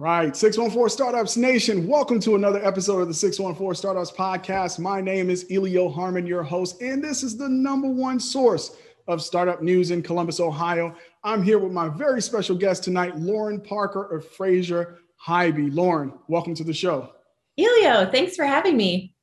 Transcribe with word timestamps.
right, 0.00 0.34
614 0.34 0.88
Startups 0.88 1.36
Nation, 1.36 1.86
welcome 1.86 2.18
to 2.20 2.34
another 2.34 2.64
episode 2.64 3.02
of 3.02 3.08
the 3.08 3.12
614 3.12 3.74
Startups 3.74 4.10
Podcast. 4.10 4.78
My 4.78 4.98
name 4.98 5.28
is 5.28 5.44
Elio 5.50 5.90
Harmon, 5.90 6.26
your 6.26 6.42
host, 6.42 6.80
and 6.80 7.04
this 7.04 7.22
is 7.22 7.36
the 7.36 7.46
number 7.46 7.86
one 7.86 8.18
source 8.18 8.78
of 9.08 9.20
startup 9.20 9.60
news 9.60 9.90
in 9.90 10.02
Columbus, 10.02 10.40
Ohio. 10.40 10.94
I'm 11.22 11.42
here 11.42 11.58
with 11.58 11.72
my 11.72 11.90
very 11.90 12.22
special 12.22 12.56
guest 12.56 12.82
tonight, 12.82 13.18
Lauren 13.18 13.60
Parker 13.60 14.16
of 14.16 14.26
Fraser 14.26 15.00
Hibee. 15.22 15.68
Lauren, 15.70 16.14
welcome 16.28 16.54
to 16.54 16.64
the 16.64 16.72
show. 16.72 17.12
Elio, 17.58 18.10
thanks 18.10 18.36
for 18.36 18.46
having 18.46 18.78
me. 18.78 19.14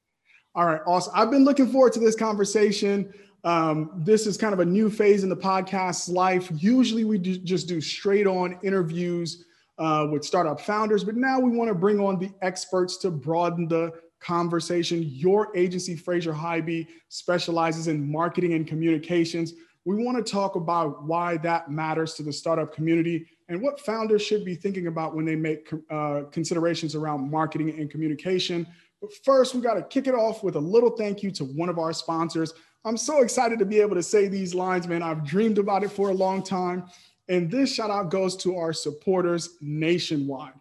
All 0.53 0.67
right, 0.67 0.81
awesome. 0.85 1.11
I've 1.15 1.31
been 1.31 1.43
looking 1.43 1.71
forward 1.71 1.93
to 1.93 1.99
this 1.99 2.15
conversation. 2.15 3.11
Um, 3.43 4.03
this 4.05 4.27
is 4.27 4.37
kind 4.37 4.53
of 4.53 4.59
a 4.59 4.65
new 4.65 4.91
phase 4.91 5.23
in 5.23 5.29
the 5.29 5.37
podcast's 5.37 6.07
life. 6.07 6.51
Usually 6.53 7.03
we 7.03 7.17
do, 7.17 7.35
just 7.35 7.67
do 7.67 7.81
straight 7.81 8.27
on 8.27 8.59
interviews 8.61 9.43
uh, 9.77 10.07
with 10.11 10.25
startup 10.25 10.59
founders, 10.59 11.03
but 11.03 11.15
now 11.15 11.39
we 11.39 11.51
want 11.51 11.69
to 11.69 11.75
bring 11.75 11.99
on 11.99 12.17
the 12.19 12.31
experts 12.41 12.97
to 12.97 13.11
broaden 13.11 13.67
the 13.67 13.91
conversation. 14.19 15.03
Your 15.03 15.55
agency, 15.55 15.95
Fraser 15.95 16.33
Hibee, 16.33 16.87
specializes 17.09 17.87
in 17.87 18.11
marketing 18.11 18.53
and 18.53 18.67
communications. 18.67 19.53
We 19.85 20.03
want 20.03 20.17
to 20.17 20.31
talk 20.31 20.55
about 20.55 21.03
why 21.03 21.37
that 21.37 21.71
matters 21.71 22.15
to 22.15 22.23
the 22.23 22.33
startup 22.33 22.73
community 22.73 23.27
and 23.49 23.61
what 23.61 23.79
founders 23.79 24.21
should 24.21 24.43
be 24.43 24.55
thinking 24.55 24.87
about 24.87 25.15
when 25.15 25.25
they 25.25 25.35
make 25.35 25.71
uh, 25.89 26.23
considerations 26.31 26.95
around 26.95 27.31
marketing 27.31 27.69
and 27.79 27.89
communication. 27.89 28.67
But 29.01 29.11
first, 29.23 29.53
we 29.55 29.61
got 29.61 29.75
to 29.75 29.83
kick 29.83 30.07
it 30.07 30.15
off 30.15 30.43
with 30.43 30.55
a 30.55 30.59
little 30.59 30.89
thank 30.89 31.23
you 31.23 31.31
to 31.31 31.45
one 31.45 31.69
of 31.69 31.77
our 31.77 31.93
sponsors. 31.93 32.53
I'm 32.83 32.97
so 32.97 33.21
excited 33.21 33.59
to 33.59 33.65
be 33.65 33.79
able 33.79 33.95
to 33.95 34.03
say 34.03 34.27
these 34.27 34.55
lines, 34.55 34.87
man. 34.87 35.03
I've 35.03 35.23
dreamed 35.23 35.57
about 35.57 35.83
it 35.83 35.91
for 35.91 36.09
a 36.09 36.13
long 36.13 36.41
time. 36.43 36.85
And 37.29 37.51
this 37.51 37.73
shout 37.73 37.89
out 37.89 38.09
goes 38.09 38.35
to 38.37 38.57
our 38.57 38.73
supporters 38.73 39.57
nationwide. 39.61 40.53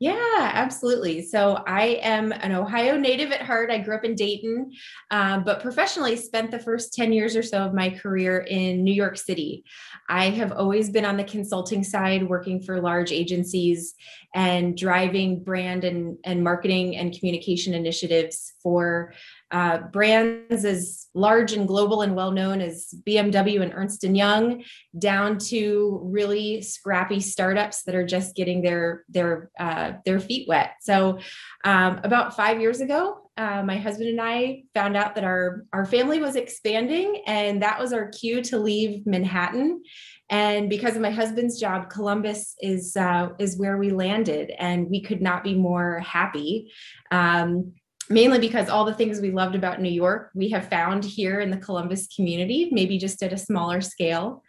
Yeah, 0.00 0.50
absolutely. 0.54 1.20
So 1.20 1.62
I 1.66 1.98
am 2.00 2.32
an 2.32 2.52
Ohio 2.52 2.96
native 2.96 3.32
at 3.32 3.42
heart. 3.42 3.70
I 3.70 3.76
grew 3.76 3.94
up 3.94 4.02
in 4.02 4.14
Dayton, 4.14 4.72
um, 5.10 5.44
but 5.44 5.60
professionally 5.60 6.16
spent 6.16 6.50
the 6.50 6.58
first 6.58 6.94
10 6.94 7.12
years 7.12 7.36
or 7.36 7.42
so 7.42 7.58
of 7.58 7.74
my 7.74 7.90
career 7.90 8.38
in 8.38 8.82
New 8.82 8.94
York 8.94 9.18
City. 9.18 9.62
I 10.08 10.30
have 10.30 10.52
always 10.52 10.88
been 10.88 11.04
on 11.04 11.18
the 11.18 11.24
consulting 11.24 11.84
side, 11.84 12.26
working 12.26 12.62
for 12.62 12.80
large 12.80 13.12
agencies 13.12 13.94
and 14.34 14.74
driving 14.74 15.44
brand 15.44 15.84
and, 15.84 16.16
and 16.24 16.42
marketing 16.42 16.96
and 16.96 17.12
communication 17.12 17.74
initiatives 17.74 18.54
for 18.62 19.12
uh, 19.50 19.78
brands 19.78 20.64
as 20.64 21.08
large 21.14 21.52
and 21.52 21.66
global 21.66 22.02
and 22.02 22.14
well 22.14 22.30
known 22.30 22.60
as 22.60 22.94
BMW 23.06 23.60
and 23.62 23.72
Ernst 23.74 24.04
and 24.04 24.16
Young, 24.16 24.64
down 24.98 25.38
to 25.38 26.00
really 26.04 26.62
scrappy 26.62 27.20
startups 27.20 27.82
that 27.82 27.94
are 27.94 28.06
just 28.06 28.36
getting 28.36 28.62
their 28.62 29.04
their 29.08 29.50
uh, 29.58 29.92
their 30.04 30.20
feet 30.20 30.48
wet. 30.48 30.72
So, 30.80 31.18
um, 31.64 32.00
about 32.04 32.36
five 32.36 32.60
years 32.60 32.80
ago, 32.80 33.30
uh, 33.36 33.62
my 33.62 33.76
husband 33.76 34.10
and 34.10 34.20
I 34.20 34.64
found 34.74 34.96
out 34.96 35.14
that 35.14 35.24
our 35.24 35.64
our 35.72 35.86
family 35.86 36.20
was 36.20 36.36
expanding, 36.36 37.22
and 37.26 37.62
that 37.62 37.80
was 37.80 37.92
our 37.92 38.08
cue 38.08 38.42
to 38.42 38.58
leave 38.58 39.06
Manhattan. 39.06 39.82
And 40.28 40.70
because 40.70 40.94
of 40.94 41.02
my 41.02 41.10
husband's 41.10 41.58
job, 41.58 41.90
Columbus 41.90 42.54
is 42.60 42.96
uh, 42.96 43.30
is 43.38 43.58
where 43.58 43.78
we 43.78 43.90
landed, 43.90 44.52
and 44.58 44.88
we 44.88 45.02
could 45.02 45.22
not 45.22 45.42
be 45.42 45.54
more 45.54 45.98
happy. 46.00 46.70
Um, 47.10 47.72
mainly 48.10 48.40
because 48.40 48.68
all 48.68 48.84
the 48.84 48.94
things 48.94 49.20
we 49.20 49.30
loved 49.30 49.54
about 49.54 49.80
New 49.80 49.90
York, 49.90 50.30
we 50.34 50.50
have 50.50 50.68
found 50.68 51.04
here 51.04 51.40
in 51.40 51.50
the 51.50 51.56
Columbus 51.56 52.08
community, 52.14 52.68
maybe 52.72 52.98
just 52.98 53.22
at 53.22 53.32
a 53.32 53.38
smaller 53.38 53.80
scale. 53.80 54.42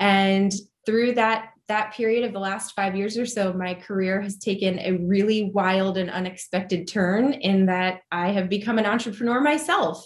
And 0.00 0.52
through 0.86 1.14
that 1.14 1.50
that 1.68 1.94
period 1.94 2.24
of 2.24 2.32
the 2.32 2.40
last 2.40 2.74
five 2.74 2.96
years 2.96 3.16
or 3.16 3.24
so, 3.24 3.52
my 3.52 3.72
career 3.72 4.20
has 4.20 4.36
taken 4.36 4.78
a 4.80 4.92
really 4.92 5.50
wild 5.54 5.96
and 5.96 6.10
unexpected 6.10 6.88
turn 6.88 7.34
in 7.34 7.66
that 7.66 8.00
I 8.10 8.30
have 8.32 8.48
become 8.48 8.78
an 8.78 8.84
entrepreneur 8.84 9.40
myself, 9.40 10.04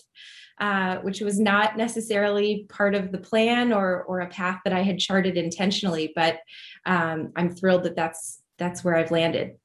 uh, 0.61 0.99
which 0.99 1.21
was 1.23 1.41
not 1.41 1.77
necessarily 1.77 2.67
part 2.69 2.95
of 2.95 3.11
the 3.11 3.19
plan 3.19 3.73
or, 3.73 4.05
or 4.05 4.21
a 4.21 4.29
path 4.29 4.61
that 4.65 4.75
I 4.75 4.83
had 4.83 4.99
charted 4.99 5.37
intentionally. 5.37 6.13
But 6.15 6.39
um, 6.85 7.33
I'm 7.37 7.55
thrilled 7.55 7.85
that 7.85 7.97
that's 7.97 8.43
that's 8.59 8.85
where 8.85 8.95
I've 8.95 9.11
landed. 9.11 9.57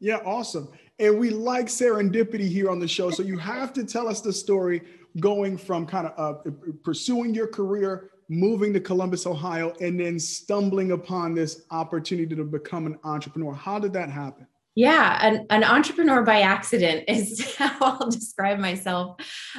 Yeah, 0.00 0.20
awesome. 0.24 0.68
And 0.98 1.18
we 1.18 1.30
like 1.30 1.66
serendipity 1.66 2.48
here 2.48 2.70
on 2.70 2.78
the 2.78 2.86
show. 2.86 3.10
So 3.10 3.22
you 3.22 3.36
have 3.38 3.72
to 3.74 3.84
tell 3.84 4.06
us 4.08 4.20
the 4.20 4.32
story 4.32 4.82
going 5.20 5.56
from 5.56 5.86
kind 5.86 6.06
of 6.06 6.46
uh, 6.46 6.50
pursuing 6.82 7.34
your 7.34 7.46
career, 7.46 8.10
moving 8.28 8.72
to 8.72 8.80
Columbus, 8.80 9.26
Ohio, 9.26 9.74
and 9.80 9.98
then 9.98 10.18
stumbling 10.18 10.92
upon 10.92 11.34
this 11.34 11.62
opportunity 11.70 12.34
to 12.36 12.44
become 12.44 12.86
an 12.86 12.98
entrepreneur. 13.04 13.52
How 13.52 13.78
did 13.78 13.92
that 13.94 14.08
happen? 14.08 14.46
Yeah, 14.76 15.18
an, 15.24 15.46
an 15.50 15.62
entrepreneur 15.62 16.22
by 16.22 16.40
accident 16.40 17.04
is 17.08 17.54
how 17.56 17.76
I'll 17.80 18.10
describe 18.10 18.58
myself. 18.58 19.16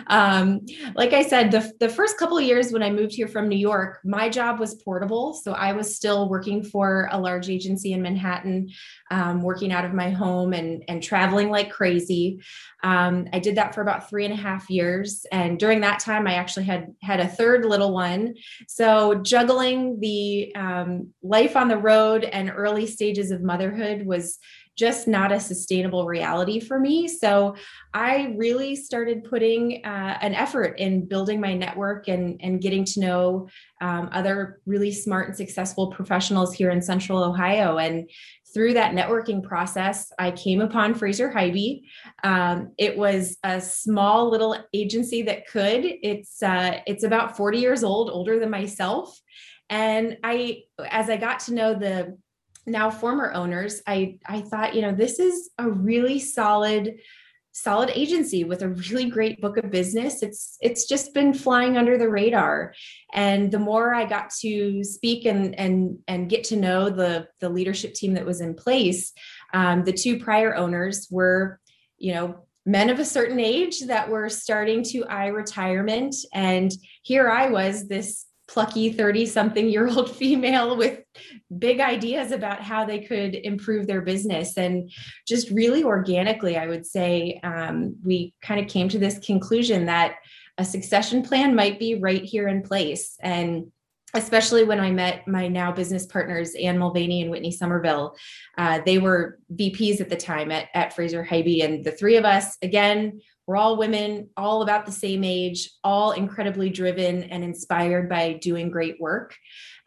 Um, 0.07 0.65
like 0.93 1.13
I 1.13 1.23
said, 1.23 1.51
the, 1.51 1.71
the 1.79 1.87
first 1.87 2.17
couple 2.17 2.39
years 2.41 2.73
when 2.73 2.83
I 2.83 2.89
moved 2.89 3.13
here 3.13 3.29
from 3.29 3.47
New 3.47 3.57
York, 3.57 3.99
my 4.03 4.27
job 4.27 4.59
was 4.59 4.75
portable. 4.75 5.33
So 5.33 5.53
I 5.53 5.71
was 5.71 5.95
still 5.95 6.27
working 6.27 6.63
for 6.63 7.07
a 7.11 7.19
large 7.19 7.49
agency 7.49 7.93
in 7.93 8.01
Manhattan, 8.01 8.69
um, 9.09 9.41
working 9.41 9.71
out 9.71 9.85
of 9.85 9.93
my 9.93 10.09
home 10.09 10.51
and, 10.51 10.83
and 10.89 11.01
traveling 11.01 11.49
like 11.49 11.71
crazy. 11.71 12.41
Um, 12.83 13.27
I 13.31 13.39
did 13.39 13.55
that 13.55 13.73
for 13.73 13.81
about 13.81 14.09
three 14.09 14.25
and 14.25 14.33
a 14.33 14.37
half 14.37 14.69
years. 14.69 15.25
And 15.31 15.57
during 15.57 15.79
that 15.81 15.99
time, 15.99 16.27
I 16.27 16.33
actually 16.33 16.65
had 16.65 16.93
had 17.01 17.21
a 17.21 17.27
third 17.27 17.63
little 17.63 17.93
one. 17.93 18.35
So 18.67 19.15
juggling 19.15 19.99
the 20.01 20.53
um, 20.55 21.13
life 21.23 21.55
on 21.55 21.69
the 21.69 21.77
road 21.77 22.25
and 22.25 22.51
early 22.53 22.85
stages 22.85 23.31
of 23.31 23.41
motherhood 23.41 24.05
was 24.05 24.39
just 24.75 25.07
not 25.07 25.31
a 25.31 25.39
sustainable 25.39 26.05
reality 26.05 26.59
for 26.59 26.79
me. 26.79 27.07
So 27.07 27.55
I 27.93 28.33
really 28.37 28.75
started 28.75 29.23
putting 29.23 29.85
uh, 29.85 30.17
an 30.21 30.33
effort 30.33 30.77
in 30.79 31.07
building 31.07 31.39
my 31.39 31.53
network 31.53 32.07
and, 32.07 32.39
and 32.41 32.61
getting 32.61 32.83
to 32.85 32.99
know 32.99 33.49
um, 33.81 34.09
other 34.11 34.59
really 34.65 34.91
smart 34.91 35.27
and 35.27 35.37
successful 35.37 35.91
professionals 35.91 36.53
here 36.53 36.71
in 36.71 36.81
Central 36.81 37.23
Ohio. 37.23 37.77
And 37.77 38.09
through 38.53 38.73
that 38.73 38.93
networking 38.93 39.43
process, 39.43 40.11
I 40.17 40.31
came 40.31 40.61
upon 40.61 40.95
Fraser 40.95 41.31
Hibee. 41.31 41.81
Um, 42.23 42.71
it 42.77 42.97
was 42.97 43.37
a 43.43 43.59
small 43.59 44.29
little 44.29 44.57
agency 44.73 45.23
that 45.23 45.47
could. 45.47 45.83
It's 45.85 46.41
uh, 46.41 46.79
it's 46.87 47.03
about 47.03 47.35
40 47.35 47.57
years 47.59 47.83
old, 47.83 48.09
older 48.09 48.39
than 48.39 48.49
myself. 48.49 49.19
And 49.69 50.17
I, 50.23 50.63
as 50.89 51.09
I 51.09 51.17
got 51.17 51.39
to 51.41 51.53
know 51.53 51.73
the 51.73 52.17
now 52.65 52.89
former 52.89 53.31
owners, 53.31 53.81
I 53.87 54.19
I 54.25 54.41
thought, 54.41 54.75
you 54.75 54.81
know, 54.81 54.93
this 54.93 55.19
is 55.19 55.49
a 55.57 55.69
really 55.69 56.19
solid 56.19 56.95
solid 57.57 57.89
agency 57.95 58.43
with 58.43 58.61
a 58.61 58.67
really 58.67 59.09
great 59.09 59.39
book 59.39 59.57
of 59.57 59.71
business. 59.71 60.21
It's 60.21 60.57
it's 60.59 60.85
just 60.85 61.13
been 61.13 61.33
flying 61.33 61.77
under 61.77 61.97
the 61.97 62.09
radar. 62.09 62.73
And 63.13 63.49
the 63.49 63.59
more 63.59 63.95
i 63.95 64.03
got 64.03 64.29
to 64.41 64.83
speak 64.83 65.25
and 65.25 65.57
and 65.57 65.97
and 66.07 66.29
get 66.29 66.43
to 66.45 66.57
know 66.57 66.89
the 66.89 67.27
the 67.39 67.49
leadership 67.49 67.93
team 67.93 68.13
that 68.15 68.25
was 68.25 68.41
in 68.41 68.55
place 68.55 69.13
um, 69.53 69.85
the 69.85 69.93
two 69.93 70.19
prior 70.19 70.53
owners 70.53 71.07
were 71.09 71.61
you 71.97 72.13
know 72.13 72.45
men 72.65 72.89
of 72.89 72.99
a 72.99 73.05
certain 73.05 73.39
age 73.39 73.79
that 73.81 74.09
were 74.09 74.27
starting 74.27 74.83
to 74.83 75.05
eye 75.05 75.27
retirement. 75.27 76.13
And 76.33 76.71
here 77.03 77.29
i 77.29 77.49
was 77.49 77.87
this 77.87 78.25
plucky 78.47 78.91
30 78.91 79.25
something 79.25 79.69
year 79.69 79.87
old 79.87 80.09
female 80.15 80.77
with 80.77 80.99
big 81.57 81.79
ideas 81.79 82.31
about 82.31 82.61
how 82.61 82.85
they 82.85 82.99
could 82.99 83.35
improve 83.35 83.87
their 83.87 84.01
business 84.01 84.57
and 84.57 84.91
just 85.27 85.49
really 85.49 85.83
organically 85.83 86.57
i 86.57 86.67
would 86.67 86.85
say 86.85 87.39
um, 87.43 87.95
we 88.03 88.33
kind 88.41 88.59
of 88.59 88.67
came 88.67 88.89
to 88.89 88.99
this 88.99 89.19
conclusion 89.19 89.85
that 89.85 90.15
a 90.57 90.65
succession 90.65 91.21
plan 91.21 91.55
might 91.55 91.79
be 91.79 91.95
right 91.95 92.23
here 92.23 92.47
in 92.47 92.61
place 92.61 93.17
and 93.21 93.71
especially 94.15 94.63
when 94.63 94.79
I 94.79 94.91
met 94.91 95.27
my 95.27 95.47
now 95.47 95.71
business 95.71 96.05
partners, 96.05 96.55
Ann 96.55 96.77
Mulvaney 96.77 97.21
and 97.21 97.29
Whitney 97.29 97.51
Somerville. 97.51 98.15
Uh, 98.57 98.79
they 98.85 98.97
were 98.97 99.39
VPs 99.53 99.99
at 99.99 100.09
the 100.09 100.15
time 100.15 100.51
at, 100.51 100.69
at 100.73 100.93
Fraser 100.93 101.23
Haiby. 101.23 101.63
And 101.63 101.83
the 101.83 101.91
three 101.91 102.15
of 102.15 102.23
us, 102.23 102.57
again, 102.61 103.19
we're 103.47 103.57
all 103.57 103.77
women, 103.77 104.29
all 104.37 104.61
about 104.61 104.85
the 104.85 104.91
same 104.91 105.23
age, 105.23 105.69
all 105.83 106.11
incredibly 106.11 106.69
driven 106.69 107.23
and 107.23 107.43
inspired 107.43 108.09
by 108.09 108.33
doing 108.33 108.69
great 108.69 108.99
work. 108.99 109.35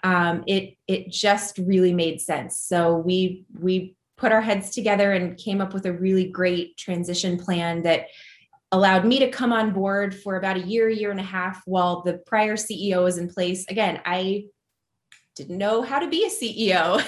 Um, 0.05 0.44
it 0.46 0.75
it 0.87 1.10
just 1.10 1.58
really 1.58 1.93
made 1.93 2.20
sense. 2.20 2.60
So 2.60 2.96
we 2.96 3.44
we 3.58 3.96
put 4.16 4.32
our 4.32 4.40
heads 4.40 4.70
together 4.70 5.12
and 5.12 5.37
came 5.37 5.60
up 5.60 5.72
with 5.72 5.87
a 5.87 5.93
really 5.93 6.28
great 6.28 6.76
transition 6.76 7.38
plan 7.38 7.82
that 7.82 8.06
allowed 8.72 9.05
me 9.05 9.19
to 9.20 9.31
come 9.31 9.52
on 9.52 9.72
board 9.72 10.14
for 10.14 10.37
about 10.37 10.56
a 10.56 10.66
year, 10.66 10.88
year 10.88 11.11
and 11.11 11.20
a 11.20 11.25
half 11.25 11.62
while 11.64 12.02
the 12.02 12.19
prior 12.26 12.56
CEO 12.56 13.02
was 13.02 13.16
in 13.16 13.28
place. 13.28 13.64
Again, 13.69 14.00
I 14.04 14.44
didn't 15.37 15.56
know 15.56 15.82
how 15.82 16.00
to 16.00 16.08
be 16.08 16.25
a 16.25 16.28
CEO, 16.28 17.00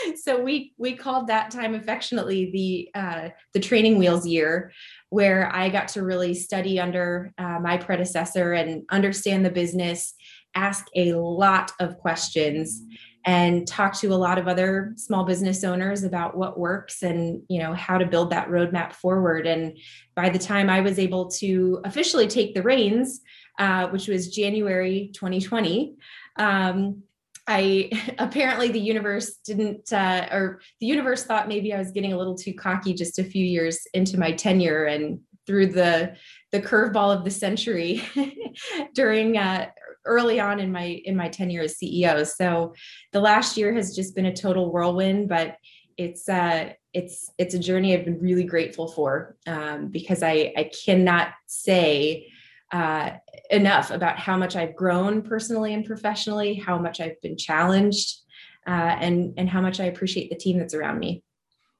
so 0.16 0.42
we 0.42 0.74
we 0.76 0.94
called 0.94 1.28
that 1.28 1.52
time 1.52 1.74
affectionately 1.74 2.50
the 2.50 3.00
uh, 3.00 3.28
the 3.54 3.60
training 3.60 3.96
wheels 3.98 4.26
year, 4.26 4.72
where 5.10 5.54
I 5.54 5.68
got 5.68 5.88
to 5.88 6.02
really 6.02 6.34
study 6.34 6.80
under 6.80 7.32
uh, 7.38 7.58
my 7.60 7.76
predecessor 7.76 8.52
and 8.52 8.84
understand 8.90 9.44
the 9.44 9.50
business, 9.50 10.14
ask 10.54 10.86
a 10.94 11.12
lot 11.12 11.70
of 11.80 11.98
questions, 11.98 12.82
and 13.24 13.66
talk 13.66 13.92
to 14.00 14.08
a 14.08 14.14
lot 14.14 14.38
of 14.38 14.46
other 14.46 14.92
small 14.96 15.24
business 15.24 15.64
owners 15.64 16.04
about 16.04 16.36
what 16.36 16.58
works 16.58 17.02
and 17.02 17.42
you 17.48 17.58
know 17.58 17.74
how 17.74 17.98
to 17.98 18.06
build 18.06 18.30
that 18.30 18.48
roadmap 18.48 18.92
forward. 18.92 19.46
And 19.46 19.76
by 20.16 20.30
the 20.30 20.38
time 20.38 20.68
i 20.68 20.80
was 20.80 20.98
able 20.98 21.28
to 21.30 21.80
officially 21.84 22.26
take 22.26 22.54
the 22.54 22.62
reins 22.62 23.20
uh, 23.58 23.86
which 23.88 24.08
was 24.08 24.34
january 24.34 25.10
2020 25.14 25.94
um, 26.38 27.02
I 27.46 27.90
apparently 28.18 28.68
the 28.68 28.80
universe 28.80 29.36
didn't, 29.44 29.92
uh, 29.92 30.28
or 30.32 30.60
the 30.80 30.86
universe 30.86 31.24
thought 31.24 31.48
maybe 31.48 31.72
I 31.72 31.78
was 31.78 31.92
getting 31.92 32.12
a 32.12 32.18
little 32.18 32.36
too 32.36 32.54
cocky 32.54 32.94
just 32.94 33.18
a 33.18 33.24
few 33.24 33.44
years 33.44 33.80
into 33.94 34.18
my 34.18 34.32
tenure 34.32 34.84
and 34.84 35.20
through 35.46 35.66
the 35.66 36.16
the 36.50 36.60
curveball 36.60 37.16
of 37.16 37.24
the 37.24 37.30
century 37.30 38.02
during 38.94 39.38
uh, 39.38 39.68
early 40.04 40.40
on 40.40 40.60
in 40.60 40.72
my 40.72 41.00
in 41.04 41.16
my 41.16 41.28
tenure 41.28 41.62
as 41.62 41.76
CEO. 41.76 42.26
So 42.26 42.74
the 43.12 43.20
last 43.20 43.56
year 43.56 43.72
has 43.74 43.94
just 43.94 44.14
been 44.14 44.26
a 44.26 44.34
total 44.34 44.72
whirlwind, 44.72 45.28
but 45.28 45.56
it's 45.96 46.28
uh 46.28 46.72
it's 46.92 47.30
it's 47.38 47.54
a 47.54 47.58
journey 47.58 47.94
I've 47.94 48.04
been 48.04 48.20
really 48.20 48.44
grateful 48.44 48.88
for 48.88 49.36
um, 49.46 49.88
because 49.88 50.22
I 50.22 50.52
I 50.56 50.70
cannot 50.84 51.28
say 51.46 52.32
uh, 52.72 53.10
enough 53.50 53.90
about 53.90 54.18
how 54.18 54.36
much 54.36 54.56
I've 54.56 54.74
grown 54.74 55.22
personally 55.22 55.74
and 55.74 55.84
professionally, 55.84 56.54
how 56.54 56.78
much 56.78 57.00
I've 57.00 57.20
been 57.22 57.36
challenged, 57.36 58.18
uh, 58.66 58.70
and 59.00 59.34
and 59.36 59.48
how 59.48 59.60
much 59.60 59.80
I 59.80 59.84
appreciate 59.84 60.30
the 60.30 60.36
team 60.36 60.58
that's 60.58 60.74
around 60.74 60.98
me. 60.98 61.22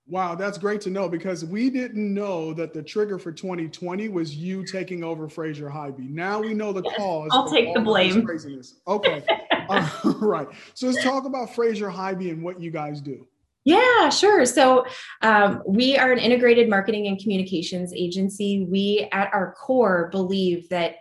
Wow, 0.08 0.36
that's 0.36 0.56
great 0.56 0.80
to 0.82 0.90
know 0.90 1.08
because 1.08 1.44
we 1.44 1.68
didn't 1.68 2.14
know 2.14 2.54
that 2.54 2.72
the 2.72 2.80
trigger 2.80 3.18
for 3.18 3.32
2020 3.32 4.08
was 4.08 4.36
you 4.36 4.64
taking 4.64 5.02
over 5.02 5.28
Fraser 5.28 5.68
Haiby. 5.68 6.08
Now 6.10 6.38
we 6.38 6.54
know 6.54 6.72
the 6.72 6.82
cause. 6.82 7.28
I'll 7.32 7.50
take 7.50 7.74
the 7.74 7.80
blame. 7.80 8.24
Craziness. 8.24 8.76
Okay. 8.86 9.24
all 9.68 10.12
right. 10.20 10.46
So 10.74 10.86
let's 10.86 11.02
talk 11.02 11.24
about 11.24 11.52
Fraser 11.56 11.90
Haiby 11.90 12.30
and 12.30 12.40
what 12.40 12.60
you 12.60 12.70
guys 12.70 13.00
do. 13.00 13.26
Yeah, 13.66 14.10
sure. 14.10 14.46
So 14.46 14.86
um, 15.22 15.60
we 15.66 15.98
are 15.98 16.12
an 16.12 16.20
integrated 16.20 16.70
marketing 16.70 17.08
and 17.08 17.18
communications 17.18 17.92
agency. 17.92 18.64
We, 18.64 19.08
at 19.10 19.28
our 19.34 19.56
core, 19.60 20.08
believe 20.12 20.68
that 20.68 20.94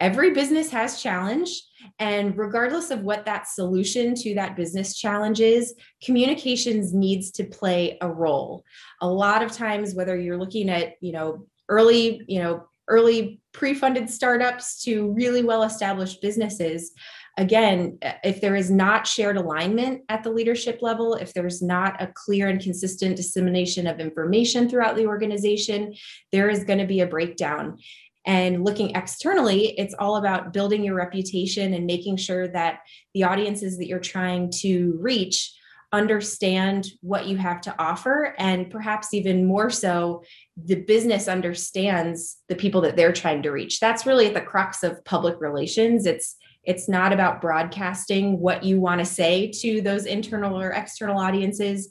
every 0.00 0.30
business 0.30 0.70
has 0.70 1.02
challenge 1.02 1.62
and 1.98 2.36
regardless 2.36 2.90
of 2.90 3.02
what 3.02 3.26
that 3.26 3.46
solution 3.46 4.14
to 4.14 4.34
that 4.34 4.56
business 4.56 4.96
challenge 4.96 5.40
is 5.40 5.74
communications 6.02 6.92
needs 6.92 7.30
to 7.30 7.44
play 7.44 7.96
a 8.02 8.08
role 8.08 8.62
a 9.00 9.08
lot 9.08 9.42
of 9.42 9.52
times 9.52 9.94
whether 9.94 10.14
you're 10.14 10.36
looking 10.36 10.68
at 10.68 10.94
you 11.00 11.12
know 11.12 11.46
early 11.70 12.20
you 12.28 12.42
know 12.42 12.66
early 12.88 13.40
pre-funded 13.52 14.10
startups 14.10 14.82
to 14.82 15.12
really 15.12 15.42
well 15.42 15.62
established 15.62 16.20
businesses 16.20 16.92
again 17.36 17.98
eh, 18.02 18.14
if 18.24 18.40
there 18.40 18.56
is 18.56 18.70
not 18.70 19.06
shared 19.06 19.36
alignment 19.36 20.02
at 20.08 20.22
the 20.22 20.30
leadership 20.30 20.80
level 20.82 21.14
if 21.14 21.32
there's 21.34 21.62
not 21.62 22.00
a 22.02 22.10
clear 22.14 22.48
and 22.48 22.60
consistent 22.60 23.16
dissemination 23.16 23.86
of 23.86 24.00
information 24.00 24.68
throughout 24.68 24.96
the 24.96 25.06
organization 25.06 25.94
there 26.32 26.48
is 26.48 26.64
going 26.64 26.78
to 26.78 26.86
be 26.86 27.00
a 27.00 27.06
breakdown 27.06 27.78
and 28.26 28.64
looking 28.64 28.90
externally, 28.96 29.68
it's 29.78 29.94
all 30.00 30.16
about 30.16 30.52
building 30.52 30.82
your 30.82 30.96
reputation 30.96 31.74
and 31.74 31.86
making 31.86 32.16
sure 32.16 32.48
that 32.48 32.80
the 33.14 33.22
audiences 33.22 33.78
that 33.78 33.86
you're 33.86 34.00
trying 34.00 34.50
to 34.62 34.98
reach 35.00 35.54
understand 35.92 36.88
what 37.00 37.26
you 37.26 37.36
have 37.36 37.60
to 37.62 37.74
offer. 37.78 38.34
And 38.38 38.68
perhaps 38.68 39.14
even 39.14 39.46
more 39.46 39.70
so, 39.70 40.24
the 40.56 40.74
business 40.74 41.28
understands 41.28 42.38
the 42.48 42.56
people 42.56 42.80
that 42.80 42.96
they're 42.96 43.12
trying 43.12 43.42
to 43.42 43.50
reach. 43.50 43.78
That's 43.78 44.04
really 44.04 44.26
at 44.26 44.34
the 44.34 44.40
crux 44.40 44.82
of 44.82 45.04
public 45.04 45.40
relations. 45.40 46.04
It's 46.04 46.36
it's 46.66 46.88
not 46.88 47.12
about 47.12 47.40
broadcasting 47.40 48.40
what 48.40 48.64
you 48.64 48.80
want 48.80 48.98
to 48.98 49.04
say 49.04 49.50
to 49.60 49.80
those 49.80 50.04
internal 50.04 50.60
or 50.60 50.70
external 50.70 51.18
audiences. 51.18 51.88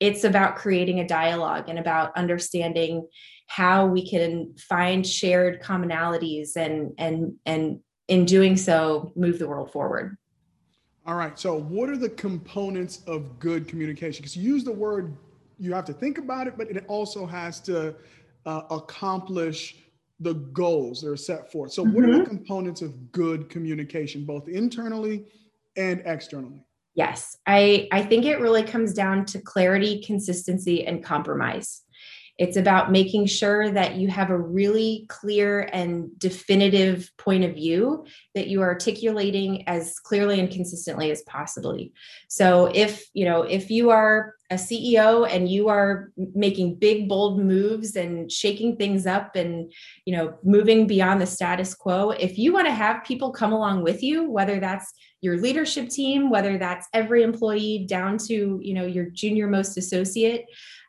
It's 0.00 0.24
about 0.24 0.56
creating 0.56 1.00
a 1.00 1.08
dialogue 1.08 1.68
and 1.68 1.78
about 1.78 2.16
understanding 2.16 3.08
how 3.48 3.86
we 3.86 4.08
can 4.08 4.54
find 4.58 5.06
shared 5.06 5.62
commonalities 5.62 6.56
and 6.56 6.92
and 6.98 7.34
and 7.46 7.80
in 8.06 8.24
doing 8.24 8.56
so 8.56 9.10
move 9.16 9.38
the 9.38 9.48
world 9.48 9.72
forward 9.72 10.16
all 11.06 11.14
right 11.14 11.38
so 11.38 11.58
what 11.58 11.88
are 11.88 11.96
the 11.96 12.10
components 12.10 13.02
of 13.06 13.38
good 13.38 13.66
communication 13.66 14.20
because 14.20 14.36
you 14.36 14.52
use 14.52 14.64
the 14.64 14.72
word 14.72 15.16
you 15.58 15.72
have 15.72 15.86
to 15.86 15.94
think 15.94 16.18
about 16.18 16.46
it 16.46 16.58
but 16.58 16.70
it 16.70 16.84
also 16.88 17.24
has 17.24 17.58
to 17.58 17.94
uh, 18.44 18.62
accomplish 18.70 19.76
the 20.20 20.34
goals 20.34 21.00
that 21.00 21.08
are 21.08 21.16
set 21.16 21.50
forth 21.50 21.72
so 21.72 21.84
mm-hmm. 21.84 21.94
what 21.94 22.04
are 22.04 22.12
the 22.12 22.18
mm-hmm. 22.18 22.24
components 22.24 22.82
of 22.82 23.12
good 23.12 23.48
communication 23.48 24.24
both 24.24 24.48
internally 24.48 25.24
and 25.76 26.02
externally 26.04 26.62
yes 26.94 27.36
i 27.46 27.88
i 27.92 28.02
think 28.02 28.24
it 28.24 28.40
really 28.40 28.62
comes 28.62 28.92
down 28.92 29.24
to 29.24 29.40
clarity 29.40 30.02
consistency 30.02 30.86
and 30.86 31.04
compromise 31.04 31.82
it's 32.38 32.56
about 32.56 32.92
making 32.92 33.26
sure 33.26 33.68
that 33.70 33.96
you 33.96 34.06
have 34.08 34.30
a 34.30 34.38
really 34.38 35.06
clear 35.08 35.68
and 35.72 36.16
definitive 36.18 37.10
point 37.18 37.44
of 37.44 37.54
view 37.54 38.06
that 38.36 38.46
you 38.46 38.62
are 38.62 38.68
articulating 38.68 39.66
as 39.66 39.98
clearly 39.98 40.38
and 40.38 40.50
consistently 40.50 41.10
as 41.10 41.22
possibly. 41.22 41.92
So 42.28 42.70
if, 42.72 43.08
you 43.12 43.24
know, 43.24 43.42
if 43.42 43.70
you 43.72 43.90
are 43.90 44.36
a 44.50 44.54
CEO 44.54 45.28
and 45.28 45.48
you 45.48 45.68
are 45.68 46.12
making 46.16 46.76
big 46.76 47.08
bold 47.08 47.40
moves 47.40 47.96
and 47.96 48.30
shaking 48.30 48.76
things 48.76 49.04
up 49.04 49.34
and, 49.34 49.72
you 50.04 50.16
know, 50.16 50.38
moving 50.44 50.86
beyond 50.86 51.20
the 51.20 51.26
status 51.26 51.74
quo, 51.74 52.10
if 52.10 52.38
you 52.38 52.52
want 52.52 52.68
to 52.68 52.72
have 52.72 53.04
people 53.04 53.32
come 53.32 53.52
along 53.52 53.82
with 53.82 54.00
you, 54.00 54.30
whether 54.30 54.60
that's 54.60 54.94
your 55.20 55.36
leadership 55.38 55.88
team, 55.88 56.30
whether 56.30 56.56
that's 56.56 56.86
every 56.94 57.24
employee 57.24 57.84
down 57.88 58.16
to, 58.16 58.60
you 58.62 58.74
know, 58.74 58.86
your 58.86 59.06
junior 59.06 59.48
most 59.48 59.76
associate, 59.76 60.44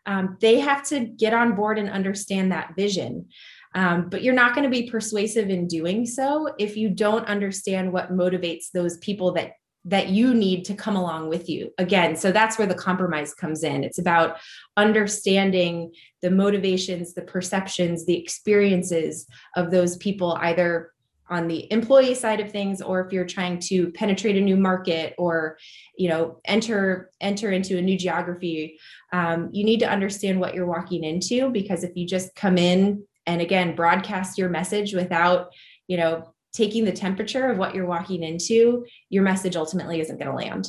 um, 0.09 0.37
they 0.41 0.59
have 0.59 0.83
to 0.87 1.01
get 1.01 1.35
on 1.35 1.53
board 1.53 1.77
and 1.77 1.87
understand 1.87 2.51
that 2.51 2.75
vision. 2.75 3.27
Um, 3.75 4.09
but 4.09 4.23
you're 4.23 4.33
not 4.33 4.55
going 4.55 4.63
to 4.63 4.75
be 4.75 4.89
persuasive 4.89 5.51
in 5.51 5.67
doing 5.67 6.07
so 6.07 6.49
if 6.57 6.75
you 6.75 6.89
don't 6.89 7.27
understand 7.27 7.93
what 7.93 8.11
motivates 8.11 8.71
those 8.73 8.97
people 8.97 9.31
that 9.33 9.51
that 9.85 10.09
you 10.09 10.33
need 10.33 10.65
to 10.65 10.73
come 10.73 10.97
along 10.97 11.29
with 11.29 11.47
you 11.47 11.71
again 11.77 12.13
so 12.13 12.33
that's 12.33 12.57
where 12.57 12.67
the 12.67 12.75
compromise 12.75 13.33
comes 13.33 13.63
in 13.63 13.81
it's 13.81 13.97
about 13.97 14.37
understanding 14.75 15.89
the 16.21 16.29
motivations 16.29 17.13
the 17.13 17.21
perceptions 17.21 18.05
the 18.05 18.17
experiences 18.17 19.25
of 19.55 19.71
those 19.71 19.95
people 19.97 20.37
either 20.41 20.91
on 21.29 21.47
the 21.47 21.71
employee 21.71 22.15
side 22.15 22.39
of 22.39 22.51
things 22.51 22.81
or 22.81 22.99
if 23.01 23.13
you're 23.13 23.25
trying 23.25 23.59
to 23.59 23.91
penetrate 23.91 24.35
a 24.35 24.41
new 24.41 24.57
market 24.57 25.13
or 25.17 25.57
you 25.95 26.09
know 26.09 26.39
enter 26.45 27.11
enter 27.21 27.51
into 27.51 27.77
a 27.77 27.81
new 27.81 27.97
geography 27.97 28.79
um, 29.11 29.49
you 29.51 29.63
need 29.63 29.79
to 29.79 29.89
understand 29.89 30.39
what 30.39 30.53
you're 30.53 30.65
walking 30.65 31.03
into 31.03 31.49
because 31.49 31.83
if 31.83 31.95
you 31.95 32.05
just 32.05 32.33
come 32.35 32.57
in 32.57 33.03
and 33.25 33.41
again 33.41 33.75
broadcast 33.75 34.37
your 34.37 34.49
message 34.49 34.93
without 34.93 35.49
you 35.87 35.97
know 35.97 36.33
taking 36.53 36.85
the 36.85 36.91
temperature 36.91 37.49
of 37.49 37.57
what 37.57 37.75
you're 37.75 37.85
walking 37.85 38.23
into 38.23 38.85
your 39.09 39.23
message 39.23 39.55
ultimately 39.55 39.99
isn't 39.99 40.17
going 40.17 40.29
to 40.29 40.35
land 40.35 40.67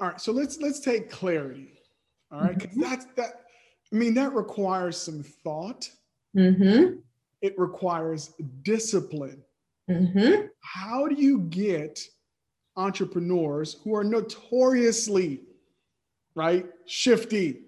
all 0.00 0.08
right 0.08 0.20
so 0.20 0.32
let's 0.32 0.60
let's 0.60 0.80
take 0.80 1.10
clarity 1.10 1.80
all 2.30 2.40
right 2.40 2.58
because 2.58 2.70
mm-hmm. 2.70 2.82
that's 2.82 3.06
that 3.16 3.44
i 3.92 3.96
mean 3.96 4.14
that 4.14 4.32
requires 4.32 4.96
some 4.96 5.22
thought 5.22 5.88
mm-hmm. 6.36 6.94
it 7.42 7.58
requires 7.58 8.34
discipline 8.62 9.42
Mm-hmm. 9.90 10.46
How 10.60 11.08
do 11.08 11.14
you 11.14 11.40
get 11.40 12.00
entrepreneurs 12.76 13.76
who 13.82 13.94
are 13.94 14.04
notoriously, 14.04 15.40
right, 16.38 16.64
shifty, 16.86 17.64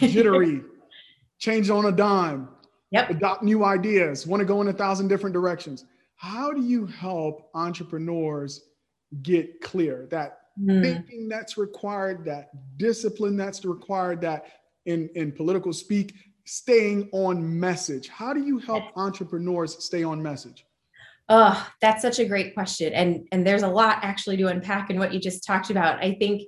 jittery, 0.00 0.62
change 1.38 1.68
on 1.68 1.84
a 1.84 1.92
dime, 1.92 2.48
yep. 2.90 3.10
adopt 3.10 3.42
new 3.42 3.64
ideas, 3.64 4.26
want 4.26 4.40
to 4.40 4.46
go 4.46 4.62
in 4.62 4.68
a 4.68 4.72
thousand 4.72 5.08
different 5.08 5.34
directions? 5.34 5.84
How 6.16 6.52
do 6.52 6.62
you 6.62 6.86
help 6.86 7.50
entrepreneurs 7.54 8.62
get 9.22 9.60
clear, 9.60 10.06
that 10.10 10.38
mm. 10.60 10.82
thinking 10.82 11.28
that's 11.28 11.58
required, 11.58 12.24
that 12.24 12.48
discipline 12.78 13.36
that's 13.36 13.64
required, 13.64 14.20
that 14.22 14.46
in, 14.86 15.08
in 15.14 15.30
political 15.32 15.72
speak, 15.72 16.14
staying 16.44 17.08
on 17.12 17.58
message. 17.60 18.08
How 18.08 18.32
do 18.32 18.42
you 18.42 18.58
help 18.58 18.84
entrepreneurs 18.96 19.82
stay 19.82 20.02
on 20.02 20.22
message? 20.22 20.64
Oh, 21.28 21.66
that's 21.80 22.02
such 22.02 22.18
a 22.18 22.26
great 22.26 22.52
question. 22.52 22.92
And, 22.92 23.26
and 23.32 23.46
there's 23.46 23.62
a 23.62 23.68
lot 23.68 23.98
actually 24.02 24.36
to 24.38 24.48
unpack 24.48 24.90
in 24.90 24.98
what 24.98 25.14
you 25.14 25.18
just 25.18 25.46
talked 25.46 25.70
about. 25.70 26.02
I 26.04 26.16
think 26.20 26.42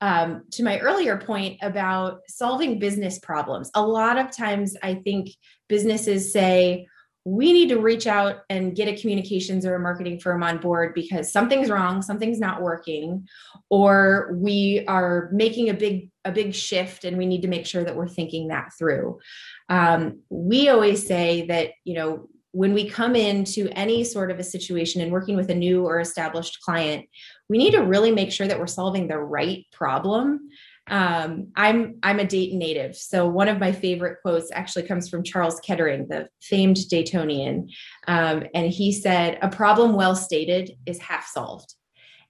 um, 0.00 0.44
to 0.52 0.62
my 0.62 0.78
earlier 0.78 1.18
point 1.18 1.58
about 1.60 2.20
solving 2.28 2.78
business 2.78 3.18
problems, 3.18 3.70
a 3.74 3.86
lot 3.86 4.16
of 4.16 4.34
times 4.34 4.74
I 4.82 4.94
think 4.94 5.28
businesses 5.68 6.32
say, 6.32 6.86
we 7.24 7.52
need 7.52 7.68
to 7.68 7.78
reach 7.78 8.06
out 8.06 8.40
and 8.50 8.74
get 8.74 8.88
a 8.88 9.00
communications 9.00 9.64
or 9.64 9.76
a 9.76 9.80
marketing 9.80 10.18
firm 10.18 10.42
on 10.42 10.58
board 10.58 10.92
because 10.92 11.30
something's 11.30 11.70
wrong 11.70 12.02
something's 12.02 12.40
not 12.40 12.60
working 12.60 13.28
or 13.70 14.32
we 14.34 14.84
are 14.88 15.30
making 15.32 15.68
a 15.68 15.74
big 15.74 16.10
a 16.24 16.32
big 16.32 16.52
shift 16.52 17.04
and 17.04 17.16
we 17.16 17.26
need 17.26 17.42
to 17.42 17.48
make 17.48 17.64
sure 17.64 17.84
that 17.84 17.94
we're 17.94 18.08
thinking 18.08 18.48
that 18.48 18.72
through 18.76 19.20
um, 19.68 20.20
we 20.30 20.68
always 20.68 21.06
say 21.06 21.46
that 21.46 21.70
you 21.84 21.94
know 21.94 22.28
when 22.52 22.72
we 22.72 22.88
come 22.88 23.16
into 23.16 23.68
any 23.72 24.04
sort 24.04 24.30
of 24.30 24.38
a 24.38 24.44
situation 24.44 25.00
and 25.00 25.10
working 25.10 25.36
with 25.36 25.50
a 25.50 25.54
new 25.54 25.84
or 25.86 26.00
established 26.00 26.60
client 26.62 27.06
we 27.48 27.58
need 27.58 27.72
to 27.72 27.80
really 27.80 28.12
make 28.12 28.30
sure 28.30 28.46
that 28.46 28.58
we're 28.58 28.66
solving 28.66 29.08
the 29.08 29.18
right 29.18 29.66
problem 29.72 30.48
um, 30.88 31.52
I'm 31.54 31.98
I'm 32.02 32.18
a 32.18 32.24
Dayton 32.24 32.58
native, 32.58 32.96
so 32.96 33.28
one 33.28 33.48
of 33.48 33.60
my 33.60 33.70
favorite 33.70 34.18
quotes 34.20 34.50
actually 34.52 34.82
comes 34.82 35.08
from 35.08 35.22
Charles 35.22 35.60
Kettering, 35.60 36.08
the 36.08 36.28
famed 36.42 36.76
Daytonian, 36.76 37.70
um, 38.08 38.44
and 38.52 38.70
he 38.70 38.92
said, 38.92 39.38
"A 39.42 39.48
problem 39.48 39.94
well 39.94 40.16
stated 40.16 40.72
is 40.84 40.98
half 40.98 41.28
solved." 41.28 41.74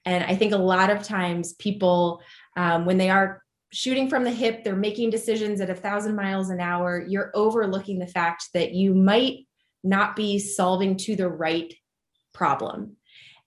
And 0.05 0.25
I 0.25 0.37
think 0.37 0.53
a 0.53 0.59
lot 0.59 0.91
of 0.91 1.03
times 1.03 1.55
people, 1.55 2.21
um, 2.57 2.85
when 2.85 2.99
they 2.99 3.09
are 3.09 3.43
shooting 3.73 4.11
from 4.11 4.25
the 4.25 4.31
hip, 4.31 4.65
they're 4.65 4.77
making 4.77 5.11
decisions 5.11 5.61
at 5.63 5.71
a 5.71 5.75
thousand 5.75 6.15
miles 6.15 6.51
an 6.51 6.61
hour. 6.61 7.03
You're 7.09 7.31
overlooking 7.35 7.99
the 7.99 8.07
fact 8.07 8.49
that 8.53 8.73
you 8.73 8.95
might 8.95 9.47
not 9.83 10.17
be 10.17 10.39
solving 10.39 10.97
to 10.97 11.17
the 11.17 11.29
right 11.29 11.75
problem. 12.33 12.97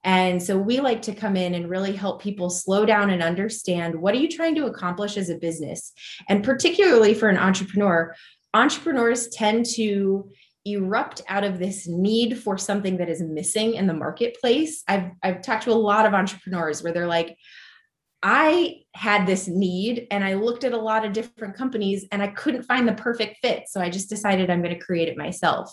And 0.03 0.41
so 0.41 0.55
we 0.55 0.79
like 0.79 1.01
to 1.03 1.15
come 1.15 1.35
in 1.35 1.55
and 1.55 1.69
really 1.69 1.95
help 1.95 2.21
people 2.21 2.51
slow 2.51 2.85
down 2.85 3.09
and 3.09 3.23
understand 3.23 3.95
what 3.95 4.13
are 4.13 4.19
you 4.19 4.29
trying 4.29 4.53
to 4.55 4.67
accomplish 4.67 5.17
as 5.17 5.29
a 5.29 5.35
business? 5.35 5.93
And 6.29 6.43
particularly 6.43 7.15
for 7.15 7.27
an 7.27 7.37
entrepreneur, 7.37 8.15
entrepreneurs 8.53 9.29
tend 9.29 9.65
to 9.73 10.29
erupt 10.63 11.21
out 11.27 11.43
of 11.43 11.57
this 11.57 11.87
need 11.87 12.39
for 12.39 12.57
something 12.57 12.97
that 12.97 13.09
is 13.09 13.21
missing 13.21 13.75
in 13.75 13.87
the 13.87 13.93
marketplace. 13.93 14.83
I've 14.87 15.11
I've 15.23 15.41
talked 15.41 15.63
to 15.63 15.71
a 15.71 15.73
lot 15.73 16.05
of 16.05 16.13
entrepreneurs 16.13 16.83
where 16.83 16.93
they're 16.93 17.07
like 17.07 17.37
I 18.27 18.77
had 18.95 19.27
this 19.27 19.47
need 19.47 20.07
and 20.09 20.23
I 20.23 20.33
looked 20.33 20.63
at 20.63 20.73
a 20.73 20.81
lot 20.81 21.05
of 21.05 21.13
different 21.13 21.55
companies 21.55 22.07
and 22.11 22.23
I 22.23 22.27
couldn't 22.29 22.63
find 22.63 22.87
the 22.87 22.93
perfect 22.93 23.37
fit. 23.43 23.65
So 23.69 23.79
I 23.79 23.91
just 23.91 24.09
decided 24.09 24.49
I'm 24.49 24.63
going 24.63 24.73
to 24.73 24.83
create 24.83 25.07
it 25.07 25.15
myself. 25.15 25.71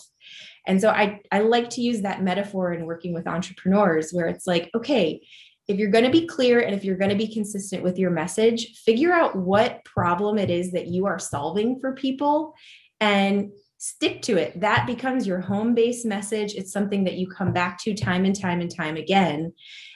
And 0.67 0.79
so 0.79 0.89
I, 0.89 1.21
I 1.31 1.39
like 1.39 1.71
to 1.71 1.81
use 1.81 2.01
that 2.01 2.21
metaphor 2.21 2.71
in 2.71 2.85
working 2.85 3.11
with 3.11 3.27
entrepreneurs 3.27 4.11
where 4.11 4.27
it's 4.27 4.45
like, 4.45 4.69
okay, 4.75 5.25
if 5.67 5.79
you're 5.79 5.89
going 5.89 6.03
to 6.03 6.11
be 6.11 6.27
clear 6.27 6.59
and 6.59 6.75
if 6.75 6.85
you're 6.85 6.95
going 6.95 7.09
to 7.09 7.17
be 7.17 7.33
consistent 7.33 7.81
with 7.81 7.97
your 7.97 8.11
message, 8.11 8.77
figure 8.85 9.13
out 9.13 9.35
what 9.35 9.83
problem 9.83 10.37
it 10.37 10.51
is 10.51 10.73
that 10.73 10.87
you 10.87 11.07
are 11.07 11.17
solving 11.17 11.79
for 11.79 11.95
people 11.95 12.53
and 13.01 13.51
stick 13.79 14.21
to 14.21 14.37
it. 14.37 14.59
That 14.59 14.85
becomes 14.85 15.25
your 15.25 15.41
home 15.41 15.73
base 15.73 16.05
message. 16.05 16.53
It's 16.53 16.71
something 16.71 17.05
that 17.05 17.15
you 17.15 17.27
come 17.27 17.51
back 17.51 17.79
to 17.79 17.95
time 17.95 18.25
and 18.25 18.39
time 18.39 18.61
and 18.61 18.73
time 18.73 18.95
again. 18.95 19.53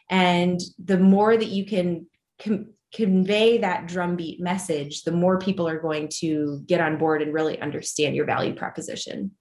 And 0.09 0.59
the 0.83 0.97
more 0.97 1.37
that 1.37 1.49
you 1.49 1.63
can 1.63 2.07
com- 2.41 2.73
convey 2.93 3.57
that 3.57 3.87
drumbeat 3.87 4.39
message, 4.39 5.03
the 5.03 5.11
more 5.11 5.37
people 5.37 5.67
are 5.67 5.79
going 5.79 6.07
to 6.07 6.63
get 6.65 6.79
on 6.79 6.97
board 6.97 7.21
and 7.21 7.33
really 7.33 7.59
understand 7.61 8.15
your 8.15 8.25
value 8.25 8.55
proposition. 8.55 9.31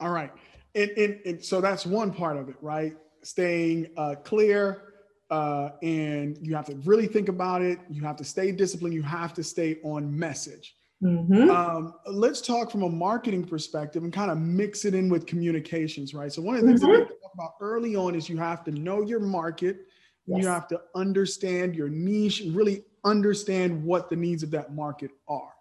All 0.00 0.10
right. 0.10 0.30
And, 0.74 0.90
and, 0.90 1.20
and 1.24 1.44
so 1.44 1.60
that's 1.60 1.84
one 1.84 2.12
part 2.12 2.36
of 2.36 2.48
it, 2.48 2.56
right? 2.60 2.96
Staying 3.22 3.88
uh, 3.96 4.14
clear, 4.22 4.94
uh, 5.30 5.70
and 5.82 6.38
you 6.42 6.54
have 6.54 6.66
to 6.66 6.74
really 6.84 7.06
think 7.06 7.28
about 7.28 7.62
it. 7.62 7.78
You 7.88 8.02
have 8.02 8.16
to 8.16 8.24
stay 8.24 8.52
disciplined. 8.52 8.94
You 8.94 9.02
have 9.02 9.32
to 9.34 9.44
stay 9.44 9.78
on 9.84 10.16
message. 10.16 10.74
Mm-hmm. 11.02 11.50
Um, 11.50 11.94
let's 12.06 12.40
talk 12.40 12.70
from 12.70 12.82
a 12.82 12.88
marketing 12.88 13.44
perspective 13.44 14.04
and 14.04 14.12
kind 14.12 14.30
of 14.30 14.38
mix 14.38 14.84
it 14.84 14.94
in 14.94 15.08
with 15.08 15.26
communications, 15.26 16.12
right? 16.14 16.32
So 16.32 16.42
one 16.42 16.56
of 16.56 16.62
the 16.62 16.68
things 16.68 16.82
mm-hmm. 16.82 16.92
that 16.92 16.98
we 16.98 17.04
talk 17.04 17.34
about 17.34 17.52
early 17.60 17.96
on 17.96 18.14
is 18.14 18.28
you 18.28 18.36
have 18.36 18.64
to 18.64 18.70
know 18.70 19.02
your 19.02 19.20
market. 19.20 19.86
Yes. 20.30 20.42
You 20.42 20.48
have 20.48 20.68
to 20.68 20.80
understand 20.94 21.74
your 21.74 21.88
niche 21.88 22.42
really 22.50 22.84
understand 23.04 23.82
what 23.82 24.08
the 24.08 24.16
needs 24.16 24.42
of 24.42 24.50
that 24.52 24.74
market 24.74 25.10
are. 25.28 25.52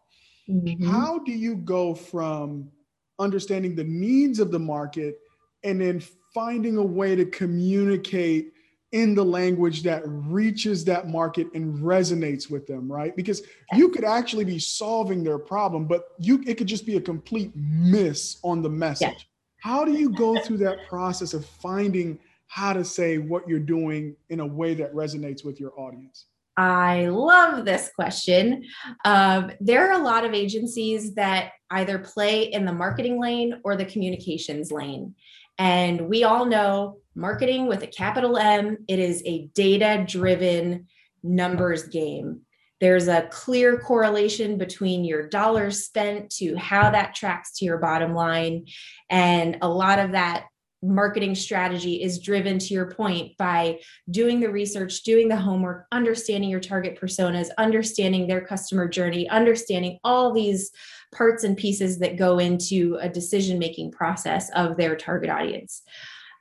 Mm-hmm. 0.50 0.88
How 0.90 1.20
do 1.20 1.32
you 1.32 1.56
go 1.56 1.96
from 1.96 2.70
understanding 3.18 3.76
the 3.76 3.84
needs 3.84 4.40
of 4.40 4.52
the 4.52 4.60
market 4.60 5.20
and 5.64 5.82
then 5.82 6.02
finding 6.34 6.78
a 6.78 6.84
way 6.84 7.16
to 7.16 7.26
communicate 7.26 8.54
in 8.92 9.14
the 9.14 9.24
language 9.24 9.84
that 9.84 10.02
reaches 10.06 10.84
that 10.84 11.08
market 11.08 11.48
and 11.54 11.78
resonates 11.78 12.50
with 12.50 12.66
them 12.66 12.92
right 12.92 13.16
because 13.16 13.44
you 13.74 13.90
could 13.90 14.04
actually 14.04 14.44
be 14.44 14.58
solving 14.58 15.24
their 15.24 15.38
problem 15.38 15.86
but 15.86 16.16
you 16.18 16.44
it 16.48 16.56
could 16.56 16.66
just 16.66 16.88
be 16.88 16.98
a 16.98 17.02
complete 17.02 17.52
miss 17.56 18.40
on 18.44 18.64
the 18.64 18.70
message 18.70 19.08
yeah. 19.08 19.14
how 19.60 19.86
do 19.86 19.92
you 19.92 20.10
go 20.10 20.42
through 20.42 20.58
that 20.58 20.88
process 20.88 21.36
of 21.36 21.46
finding 21.46 22.18
how 22.50 22.74
to 22.74 22.84
say 22.84 23.18
what 23.18 23.48
you're 23.48 23.60
doing 23.60 24.16
in 24.30 24.42
a 24.42 24.46
way 24.46 24.74
that 24.74 24.94
resonates 24.94 25.46
with 25.46 25.60
your 25.60 25.72
audience 25.80 26.26
I 26.58 27.08
love 27.08 27.64
this 27.64 27.90
question. 27.96 28.66
Um, 29.06 29.50
there 29.62 29.90
are 29.90 29.98
a 29.98 30.04
lot 30.04 30.26
of 30.26 30.34
agencies 30.34 31.14
that 31.14 31.54
either 31.72 32.00
play 32.00 32.52
in 32.52 32.66
the 32.66 32.74
marketing 32.74 33.18
lane 33.18 33.62
or 33.64 33.78
the 33.78 33.86
communications 33.86 34.70
lane. 34.70 35.16
And 35.58 36.10
we 36.10 36.26
all 36.26 36.46
know 36.46 36.98
marketing 37.16 37.68
with 37.68 37.84
a 37.84 37.88
capital 37.88 38.38
M, 38.38 38.80
it 38.90 39.00
is 39.00 39.24
a 39.26 39.48
data 39.54 40.04
driven 40.06 40.88
numbers 41.24 41.84
game. 41.84 42.42
There's 42.82 43.08
a 43.08 43.30
clear 43.32 43.80
correlation 43.80 44.58
between 44.58 45.06
your 45.06 45.30
dollars 45.30 45.86
spent 45.86 46.30
to 46.32 46.58
how 46.58 46.90
that 46.92 47.16
tracks 47.16 47.58
to 47.60 47.66
your 47.66 47.78
bottom 47.78 48.14
line. 48.14 48.66
And 49.10 49.60
a 49.62 49.70
lot 49.70 50.00
of 50.00 50.12
that 50.12 50.48
marketing 50.82 51.36
strategy 51.36 52.02
is 52.02 52.20
driven 52.20 52.58
to 52.58 52.74
your 52.74 52.92
point 52.92 53.36
by 53.38 53.80
doing 54.10 54.40
the 54.40 54.50
research, 54.50 55.04
doing 55.04 55.28
the 55.28 55.36
homework, 55.36 55.86
understanding 55.92 56.50
your 56.50 56.60
target 56.60 57.00
personas, 57.00 57.50
understanding 57.58 58.28
their 58.28 58.42
customer 58.42 58.88
journey, 58.88 59.28
understanding 59.30 60.00
all 60.04 60.34
these 60.34 60.72
parts 61.14 61.44
and 61.44 61.58
pieces 61.58 62.00
that 62.00 62.18
go 62.18 62.40
into 62.40 62.98
a 63.02 63.10
decision 63.10 63.60
making 63.60 63.92
process 63.92 64.50
of 64.52 64.78
their 64.78 64.96
target 64.96 65.30
audience. 65.30 65.82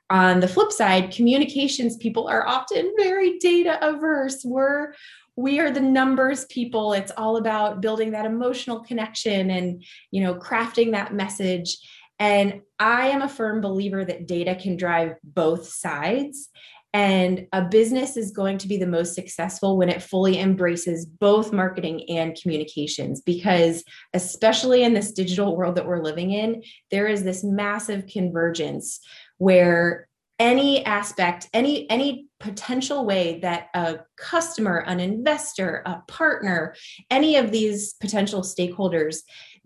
On 0.09 0.39
the 0.39 0.47
flip 0.47 0.71
side, 0.71 1.11
communications 1.11 1.97
people 1.97 2.27
are 2.27 2.47
often 2.47 2.93
very 2.97 3.37
data 3.39 3.77
averse. 3.81 4.43
We're 4.43 4.93
we 5.35 5.59
are 5.61 5.71
the 5.71 5.79
numbers 5.79 6.43
people. 6.45 6.91
It's 6.91 7.13
all 7.15 7.37
about 7.37 7.79
building 7.79 8.11
that 8.11 8.25
emotional 8.25 8.81
connection 8.81 9.51
and, 9.51 9.81
you 10.11 10.21
know, 10.21 10.35
crafting 10.35 10.91
that 10.91 11.13
message 11.13 11.77
and 12.19 12.61
I 12.79 13.07
am 13.07 13.21
a 13.21 13.29
firm 13.29 13.61
believer 13.61 14.03
that 14.03 14.27
data 14.27 14.55
can 14.55 14.75
drive 14.75 15.15
both 15.23 15.67
sides. 15.67 16.49
And 16.91 17.45
a 17.53 17.61
business 17.61 18.17
is 18.17 18.31
going 18.31 18.57
to 18.59 18.67
be 18.67 18.77
the 18.77 18.87
most 18.87 19.13
successful 19.13 19.77
when 19.77 19.89
it 19.89 20.01
fully 20.01 20.39
embraces 20.39 21.05
both 21.05 21.53
marketing 21.53 22.09
and 22.09 22.35
communications, 22.41 23.21
because 23.21 23.83
especially 24.13 24.83
in 24.83 24.95
this 24.95 25.11
digital 25.11 25.55
world 25.55 25.75
that 25.75 25.85
we're 25.85 26.03
living 26.03 26.31
in, 26.31 26.63
there 26.89 27.07
is 27.07 27.23
this 27.23 27.43
massive 27.43 28.07
convergence 28.07 28.99
where 29.37 30.07
any 30.39 30.85
aspect 30.85 31.49
any 31.53 31.87
any 31.89 32.27
potential 32.39 33.05
way 33.05 33.39
that 33.41 33.67
a 33.73 33.99
customer 34.17 34.77
an 34.77 35.01
investor 35.01 35.83
a 35.85 36.01
partner 36.07 36.73
any 37.11 37.35
of 37.35 37.51
these 37.51 37.93
potential 37.95 38.41
stakeholders 38.41 39.17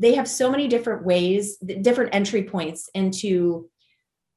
they 0.03 0.15
have 0.15 0.27
so 0.27 0.51
many 0.51 0.67
different 0.67 1.05
ways, 1.05 1.57
different 1.57 2.13
entry 2.13 2.43
points 2.43 2.89
into 2.93 3.69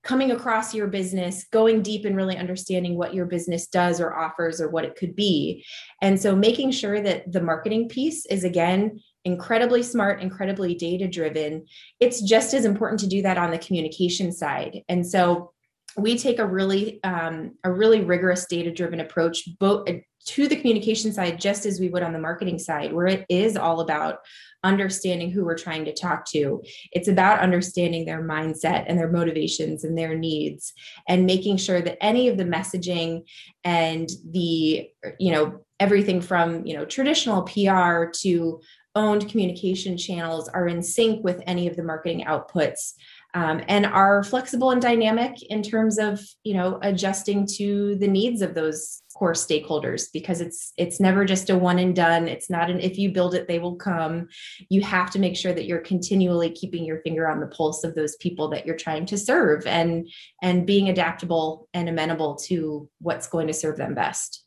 coming 0.04 0.30
across 0.30 0.72
your 0.72 0.86
business, 0.86 1.46
going 1.52 1.82
deep 1.82 2.04
and 2.04 2.16
really 2.16 2.36
understanding 2.36 2.96
what 2.96 3.12
your 3.12 3.26
business 3.26 3.66
does 3.66 4.00
or 4.00 4.16
offers 4.16 4.60
or 4.60 4.70
what 4.70 4.84
it 4.84 4.94
could 4.94 5.16
be. 5.16 5.64
And 6.00 6.20
so 6.20 6.36
making 6.36 6.70
sure 6.70 7.00
that 7.00 7.32
the 7.32 7.40
marketing 7.40 7.88
piece 7.88 8.24
is 8.26 8.44
again 8.44 9.00
incredibly 9.24 9.82
smart, 9.82 10.22
incredibly 10.22 10.76
data 10.76 11.08
driven. 11.08 11.66
It's 11.98 12.22
just 12.22 12.54
as 12.54 12.64
important 12.64 13.00
to 13.00 13.08
do 13.08 13.22
that 13.22 13.36
on 13.36 13.50
the 13.50 13.58
communication 13.58 14.30
side. 14.30 14.82
And 14.88 15.04
so 15.04 15.52
we 15.96 16.16
take 16.16 16.38
a 16.38 16.46
really 16.46 17.02
um, 17.02 17.56
a 17.64 17.72
really 17.72 18.02
rigorous 18.02 18.46
data 18.46 18.70
driven 18.70 19.00
approach 19.00 19.48
both 19.58 19.88
to 20.26 20.48
the 20.48 20.56
communication 20.56 21.12
side 21.12 21.40
just 21.40 21.66
as 21.66 21.80
we 21.80 21.88
would 21.88 22.02
on 22.02 22.12
the 22.12 22.18
marketing 22.18 22.58
side 22.58 22.92
where 22.92 23.06
it 23.06 23.24
is 23.28 23.56
all 23.56 23.80
about 23.80 24.18
understanding 24.64 25.30
who 25.30 25.44
we're 25.44 25.56
trying 25.56 25.84
to 25.84 25.94
talk 25.94 26.26
to. 26.26 26.62
It's 26.92 27.08
about 27.08 27.40
understanding 27.40 28.04
their 28.04 28.22
mindset 28.22 28.84
and 28.88 28.98
their 28.98 29.10
motivations 29.10 29.84
and 29.84 29.96
their 29.96 30.16
needs 30.16 30.72
and 31.08 31.24
making 31.24 31.58
sure 31.58 31.80
that 31.80 32.02
any 32.02 32.28
of 32.28 32.36
the 32.36 32.44
messaging 32.44 33.22
and 33.64 34.08
the 34.30 34.90
you 35.18 35.32
know 35.32 35.60
everything 35.78 36.20
from 36.20 36.66
you 36.66 36.76
know 36.76 36.84
traditional 36.84 37.42
pr 37.42 38.10
to 38.20 38.60
owned 38.94 39.28
communication 39.28 39.96
channels 39.96 40.48
are 40.48 40.66
in 40.66 40.82
sync 40.82 41.22
with 41.22 41.42
any 41.46 41.68
of 41.68 41.76
the 41.76 41.82
marketing 41.82 42.24
outputs 42.24 42.94
um, 43.36 43.60
and 43.68 43.84
are 43.84 44.24
flexible 44.24 44.70
and 44.70 44.80
dynamic 44.80 45.42
in 45.50 45.62
terms 45.62 45.98
of 45.98 46.20
you 46.42 46.54
know 46.54 46.78
adjusting 46.80 47.46
to 47.46 47.94
the 47.96 48.08
needs 48.08 48.40
of 48.40 48.54
those 48.54 49.02
core 49.14 49.34
stakeholders 49.34 50.06
because 50.10 50.40
it's 50.40 50.72
it's 50.78 51.00
never 51.00 51.26
just 51.26 51.50
a 51.50 51.56
one 51.56 51.78
and 51.78 51.94
done. 51.94 52.28
It's 52.28 52.48
not 52.48 52.70
an 52.70 52.80
if 52.80 52.96
you 52.96 53.10
build 53.10 53.34
it 53.34 53.46
they 53.46 53.58
will 53.58 53.76
come. 53.76 54.28
You 54.70 54.80
have 54.80 55.10
to 55.10 55.18
make 55.18 55.36
sure 55.36 55.52
that 55.52 55.66
you're 55.66 55.80
continually 55.80 56.50
keeping 56.50 56.84
your 56.84 57.02
finger 57.02 57.28
on 57.28 57.40
the 57.40 57.46
pulse 57.48 57.84
of 57.84 57.94
those 57.94 58.16
people 58.16 58.48
that 58.48 58.64
you're 58.64 58.74
trying 58.74 59.04
to 59.06 59.18
serve 59.18 59.66
and 59.66 60.08
and 60.42 60.66
being 60.66 60.88
adaptable 60.88 61.68
and 61.74 61.90
amenable 61.90 62.36
to 62.46 62.88
what's 63.00 63.26
going 63.26 63.48
to 63.48 63.52
serve 63.52 63.76
them 63.76 63.94
best. 63.94 64.44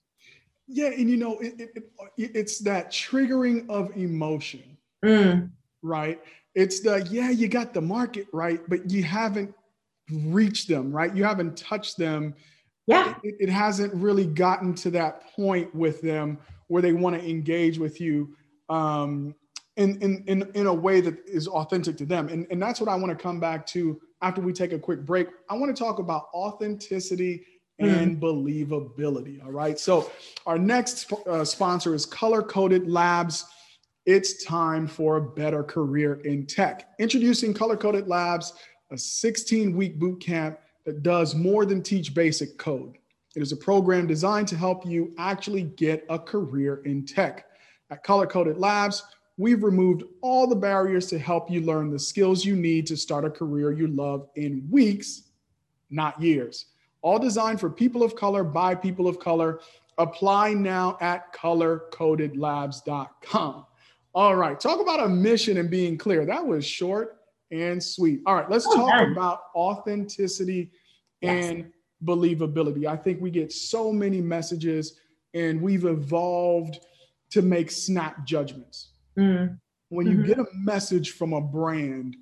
Yeah 0.68 0.88
and 0.88 1.08
you 1.08 1.18
know 1.18 1.38
it, 1.38 1.60
it, 1.60 1.70
it 2.18 2.32
it's 2.36 2.60
that 2.64 2.92
triggering 2.92 3.70
of 3.70 3.96
emotion 3.96 4.78
mm. 5.06 5.50
right 5.84 6.20
it's 6.56 6.80
the 6.82 7.08
yeah 7.10 7.30
you 7.30 7.48
got 7.48 7.74
the 7.74 7.82
market 7.82 8.28
right 8.34 8.62
but 8.68 8.90
you 8.90 9.04
haven't 9.04 9.54
reached 10.12 10.68
them 10.68 10.92
right 10.92 11.16
you 11.16 11.24
haven't 11.24 11.56
touched 11.56 11.98
them 11.98 12.34
yeah 12.88 13.16
it, 13.24 13.36
it 13.40 13.50
hasn't 13.50 13.94
really 13.94 14.26
gotten 14.26 14.74
to 14.74 14.90
that 14.90 15.32
point 15.36 15.74
with 15.76 16.02
them 16.02 16.38
where 16.68 16.82
they 16.82 16.94
want 16.94 17.16
to 17.16 17.30
engage 17.30 17.78
with 17.78 18.00
you 18.00 18.36
um, 18.70 19.36
in, 19.80 20.02
in, 20.02 20.24
in, 20.28 20.52
in 20.54 20.68
a 20.68 20.74
way 20.74 21.02
that 21.02 21.18
is 21.26 21.48
authentic 21.48 21.98
to 21.98 22.06
them. 22.06 22.28
And, 22.30 22.46
and 22.52 22.62
that's 22.62 22.80
what 22.80 22.90
I 22.90 22.96
want 22.96 23.18
to 23.18 23.22
come 23.22 23.40
back 23.40 23.66
to 23.68 24.00
after 24.22 24.42
we 24.42 24.54
take 24.54 24.74
a 24.74 24.80
quick 24.80 25.06
break. 25.06 25.28
I 25.50 25.56
want 25.56 25.76
to 25.76 25.84
talk 25.84 26.00
about 26.00 26.28
authenticity 26.34 27.46
and 27.80 28.18
mm. 28.18 28.20
believability. 28.20 29.44
All 29.44 29.52
right. 29.52 29.80
So, 29.80 30.12
our 30.46 30.60
next 30.60 31.12
uh, 31.26 31.46
sponsor 31.46 31.96
is 31.96 32.06
Color 32.06 32.44
Coded 32.44 32.90
Labs. 32.90 33.46
It's 34.10 34.44
time 34.44 34.88
for 34.88 35.18
a 35.18 35.22
better 35.22 35.62
career 35.62 36.16
in 36.22 36.48
tech. 36.48 36.96
Introducing 36.98 37.54
Color 37.54 37.78
Coded 37.78 38.08
Labs, 38.08 38.54
a 38.90 38.98
16 38.98 39.78
week 39.78 40.00
boot 40.00 40.20
camp 40.20 40.58
that 40.84 41.04
does 41.04 41.36
more 41.36 41.64
than 41.64 41.84
teach 41.84 42.16
basic 42.16 42.58
code. 42.58 42.98
It 43.36 43.44
is 43.44 43.52
a 43.52 43.56
program 43.56 44.08
designed 44.08 44.48
to 44.48 44.58
help 44.58 44.84
you 44.84 45.14
actually 45.20 45.62
get 45.62 46.08
a 46.10 46.18
career 46.18 46.82
in 46.86 47.06
tech. 47.06 47.46
At 47.92 48.04
Color 48.04 48.26
Coded 48.26 48.58
Labs, 48.58 49.04
we've 49.38 49.62
removed 49.62 50.02
all 50.22 50.48
the 50.48 50.56
barriers 50.56 51.06
to 51.10 51.20
help 51.20 51.52
you 51.52 51.62
learn 51.62 51.92
the 51.92 52.00
skills 52.00 52.44
you 52.44 52.56
need 52.56 52.88
to 52.88 52.98
start 52.98 53.26
a 53.26 53.30
career 53.30 53.72
you 53.72 53.86
love 53.86 54.28
in 54.34 54.68
weeks, 54.72 55.30
not 55.92 56.20
years. 56.20 56.66
All 57.04 57.20
designed 57.20 57.60
for 57.60 57.70
people 57.70 58.02
of 58.02 58.16
color 58.16 58.44
by 58.44 58.74
people 58.74 59.08
of 59.08 59.20
color. 59.20 59.60
Apply 60.00 60.56
now 60.56 60.98
at 61.00 61.32
colorcodedlabs.com. 61.32 63.66
All 64.16 64.36
right, 64.36 64.60
talk 64.60 64.82
about 64.82 65.02
a 65.02 65.08
mission 65.08 65.58
and 65.58 65.70
being 65.70 65.98
clear. 65.98 66.26
That 66.26 66.46
was 66.46 66.66
short 66.66 67.18
and 67.52 67.84
sweet. 67.84 68.22
All 68.26 68.36
right, 68.36 68.50
let's 68.50 68.66
oh, 68.68 68.76
talk 68.76 69.08
about 69.08 69.44
authenticity 69.56 70.72
yes. 71.22 71.50
and 71.50 71.72
believability. 72.06 72.86
I 72.86 72.96
think 72.96 73.22
we 73.22 73.30
get 73.30 73.52
so 73.52 73.92
many 73.92 74.22
messages 74.22 75.00
and 75.34 75.62
we've 75.62 75.86
evolved 75.86 76.80
to 77.32 77.42
make 77.42 77.70
snap 77.70 78.26
judgments. 78.26 78.94
Mm. 79.18 79.60
When 79.90 80.08
you 80.08 80.18
mm-hmm. 80.18 80.28
get 80.28 80.40
a 80.40 80.46
message 80.54 81.12
from 81.12 81.34
a 81.34 81.42
brand, 81.42 82.16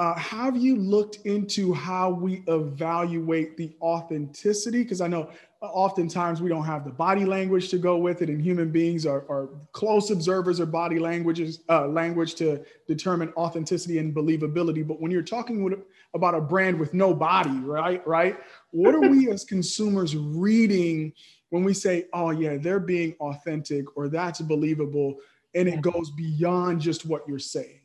uh, 0.00 0.14
have 0.14 0.56
you 0.56 0.76
looked 0.76 1.16
into 1.26 1.74
how 1.74 2.08
we 2.08 2.42
evaluate 2.48 3.58
the 3.58 3.70
authenticity? 3.82 4.82
Because 4.82 5.02
I 5.02 5.08
know 5.08 5.28
oftentimes 5.60 6.40
we 6.40 6.48
don't 6.48 6.64
have 6.64 6.86
the 6.86 6.90
body 6.90 7.26
language 7.26 7.68
to 7.68 7.76
go 7.76 7.98
with 7.98 8.22
it 8.22 8.30
and 8.30 8.40
human 8.40 8.70
beings 8.70 9.04
are, 9.04 9.26
are 9.28 9.50
close 9.72 10.10
observers 10.10 10.58
of 10.58 10.72
body 10.72 10.98
languages 10.98 11.60
uh, 11.68 11.86
language 11.86 12.34
to 12.36 12.64
determine 12.88 13.30
authenticity 13.36 13.98
and 13.98 14.14
believability. 14.14 14.88
But 14.88 15.02
when 15.02 15.10
you're 15.10 15.20
talking 15.20 15.62
with, 15.62 15.80
about 16.14 16.34
a 16.34 16.40
brand 16.40 16.80
with 16.80 16.94
no 16.94 17.12
body 17.12 17.58
right 17.60 18.04
right 18.06 18.36
what 18.70 18.94
are 18.94 19.00
we 19.00 19.30
as 19.32 19.44
consumers 19.44 20.16
reading 20.16 21.12
when 21.50 21.62
we 21.62 21.72
say 21.72 22.06
oh 22.12 22.30
yeah 22.30 22.56
they're 22.56 22.80
being 22.80 23.14
authentic 23.20 23.96
or 23.96 24.08
that's 24.08 24.40
believable 24.40 25.18
and 25.54 25.68
it 25.68 25.80
goes 25.80 26.10
beyond 26.16 26.80
just 26.80 27.06
what 27.06 27.22
you're 27.28 27.38
saying 27.38 27.79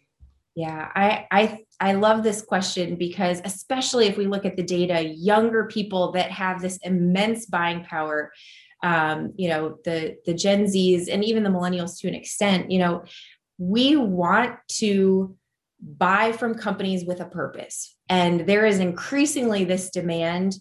yeah, 0.55 0.89
I 0.95 1.27
I 1.31 1.59
I 1.81 1.93
love 1.93 2.23
this 2.23 2.41
question 2.41 2.95
because 2.95 3.41
especially 3.43 4.07
if 4.07 4.17
we 4.17 4.25
look 4.25 4.45
at 4.45 4.55
the 4.55 4.63
data, 4.63 5.03
younger 5.03 5.65
people 5.65 6.13
that 6.13 6.31
have 6.31 6.61
this 6.61 6.77
immense 6.77 7.45
buying 7.45 7.83
power, 7.83 8.31
um, 8.81 9.33
you 9.35 9.49
know, 9.49 9.77
the 9.83 10.15
the 10.25 10.33
Gen 10.33 10.63
Zs 10.65 11.09
and 11.11 11.25
even 11.25 11.43
the 11.43 11.49
millennials 11.49 11.99
to 11.99 12.07
an 12.07 12.15
extent, 12.15 12.71
you 12.71 12.79
know, 12.79 13.03
we 13.57 13.97
want 13.97 14.55
to 14.79 15.35
buy 15.81 16.31
from 16.31 16.55
companies 16.55 17.03
with 17.03 17.19
a 17.19 17.25
purpose. 17.25 17.93
And 18.07 18.47
there 18.47 18.65
is 18.65 18.79
increasingly 18.79 19.65
this 19.65 19.89
demand 19.89 20.55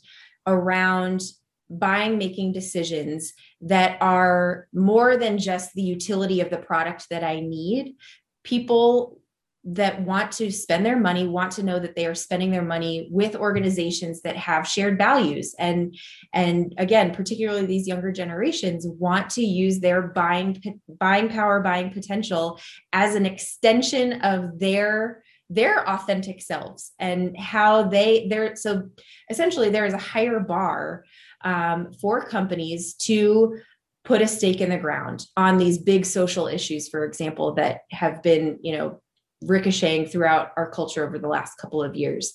around 0.44 1.22
buying 1.70 2.18
making 2.18 2.52
decisions 2.52 3.32
that 3.60 3.96
are 4.00 4.66
more 4.72 5.16
than 5.16 5.38
just 5.38 5.72
the 5.74 5.82
utility 5.82 6.40
of 6.40 6.50
the 6.50 6.58
product 6.58 7.06
that 7.10 7.22
I 7.22 7.40
need. 7.40 7.94
People 8.42 9.20
that 9.66 10.02
want 10.02 10.30
to 10.30 10.50
spend 10.50 10.84
their 10.84 10.98
money 10.98 11.26
want 11.26 11.50
to 11.52 11.62
know 11.62 11.78
that 11.78 11.96
they 11.96 12.04
are 12.04 12.14
spending 12.14 12.50
their 12.50 12.64
money 12.64 13.08
with 13.10 13.34
organizations 13.34 14.20
that 14.20 14.36
have 14.36 14.68
shared 14.68 14.98
values. 14.98 15.54
And 15.58 15.96
and 16.34 16.74
again 16.76 17.14
particularly 17.14 17.64
these 17.64 17.88
younger 17.88 18.12
generations 18.12 18.86
want 18.86 19.30
to 19.30 19.42
use 19.42 19.80
their 19.80 20.02
buying 20.02 20.62
buying 21.00 21.28
power 21.28 21.60
buying 21.60 21.90
potential 21.90 22.60
as 22.92 23.14
an 23.14 23.24
extension 23.24 24.20
of 24.20 24.58
their 24.58 25.22
their 25.50 25.88
authentic 25.88 26.42
selves 26.42 26.92
and 26.98 27.36
how 27.38 27.84
they 27.84 28.26
they're 28.28 28.56
so 28.56 28.88
essentially 29.30 29.70
there 29.70 29.86
is 29.86 29.94
a 29.94 29.98
higher 29.98 30.40
bar 30.40 31.04
um, 31.44 31.92
for 32.00 32.26
companies 32.26 32.94
to 32.94 33.58
put 34.04 34.22
a 34.22 34.26
stake 34.26 34.60
in 34.60 34.70
the 34.70 34.78
ground 34.78 35.26
on 35.36 35.58
these 35.58 35.78
big 35.78 36.04
social 36.04 36.46
issues 36.46 36.88
for 36.88 37.04
example 37.04 37.54
that 37.54 37.80
have 37.90 38.22
been 38.22 38.58
you 38.62 38.76
know 38.76 39.00
ricocheting 39.46 40.06
throughout 40.06 40.52
our 40.56 40.70
culture 40.70 41.06
over 41.06 41.18
the 41.18 41.28
last 41.28 41.56
couple 41.56 41.82
of 41.82 41.94
years. 41.94 42.32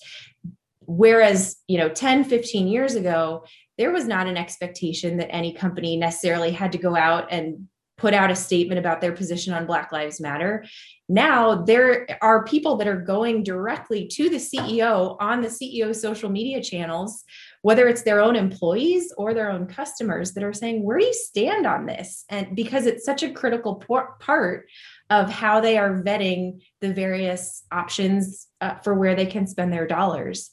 Whereas 0.82 1.58
you 1.68 1.78
know 1.78 1.90
10 1.90 2.24
15 2.24 2.68
years 2.68 2.96
ago 2.96 3.44
there 3.78 3.92
was 3.92 4.08
not 4.08 4.28
an 4.28 4.38
expectation 4.38 5.18
that 5.18 5.34
any 5.34 5.54
company 5.54 5.96
necessarily 5.96 6.52
had 6.52 6.72
to 6.72 6.78
go 6.78 6.96
out 6.96 7.32
and 7.32 7.68
put 7.98 8.14
out 8.14 8.32
a 8.32 8.36
statement 8.36 8.80
about 8.80 9.02
their 9.02 9.12
position 9.12 9.54
on 9.54 9.66
black 9.66 9.92
lives 9.92 10.22
matter. 10.22 10.66
Now 11.08 11.64
there 11.64 12.08
are 12.22 12.44
people 12.44 12.78
that 12.78 12.88
are 12.88 13.02
going 13.02 13.44
directly 13.44 14.08
to 14.08 14.30
the 14.30 14.38
ceo 14.38 15.18
on 15.20 15.42
the 15.42 15.48
ceo 15.48 15.96
social 15.96 16.30
media 16.30 16.62
channels 16.62 17.24
whether 17.62 17.88
it's 17.88 18.04
their 18.04 18.22
own 18.22 18.36
employees 18.36 19.14
or 19.18 19.34
their 19.34 19.52
own 19.52 19.68
customers 19.68 20.34
that 20.34 20.44
are 20.44 20.54
saying 20.54 20.84
where 20.84 21.00
do 21.00 21.06
you 21.06 21.14
stand 21.14 21.66
on 21.66 21.86
this? 21.86 22.24
And 22.30 22.56
because 22.56 22.86
it's 22.86 23.06
such 23.06 23.24
a 23.24 23.32
critical 23.32 23.76
part 23.76 24.70
of 25.10 25.30
how 25.30 25.60
they 25.60 25.78
are 25.78 26.02
vetting 26.04 26.62
the 26.82 26.94
various 26.94 27.64
options 27.72 28.48
uh, 28.62 28.76
for 28.76 28.94
where 28.94 29.16
they 29.16 29.26
can 29.26 29.48
spend 29.48 29.74
their 29.74 29.88
dollars. 29.88 30.52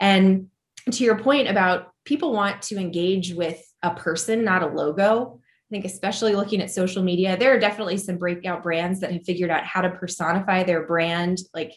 And 0.00 0.48
to 0.90 1.04
your 1.04 1.18
point 1.18 1.48
about 1.48 1.92
people 2.04 2.32
want 2.32 2.62
to 2.62 2.78
engage 2.78 3.34
with 3.34 3.62
a 3.82 3.94
person, 3.94 4.44
not 4.44 4.62
a 4.62 4.66
logo. 4.66 5.40
I 5.40 5.68
think, 5.70 5.84
especially 5.84 6.34
looking 6.34 6.62
at 6.62 6.70
social 6.70 7.02
media, 7.02 7.36
there 7.36 7.54
are 7.54 7.58
definitely 7.58 7.98
some 7.98 8.16
breakout 8.16 8.62
brands 8.62 9.00
that 9.00 9.12
have 9.12 9.24
figured 9.24 9.50
out 9.50 9.64
how 9.64 9.82
to 9.82 9.90
personify 9.90 10.62
their 10.62 10.86
brand 10.86 11.38
like 11.52 11.74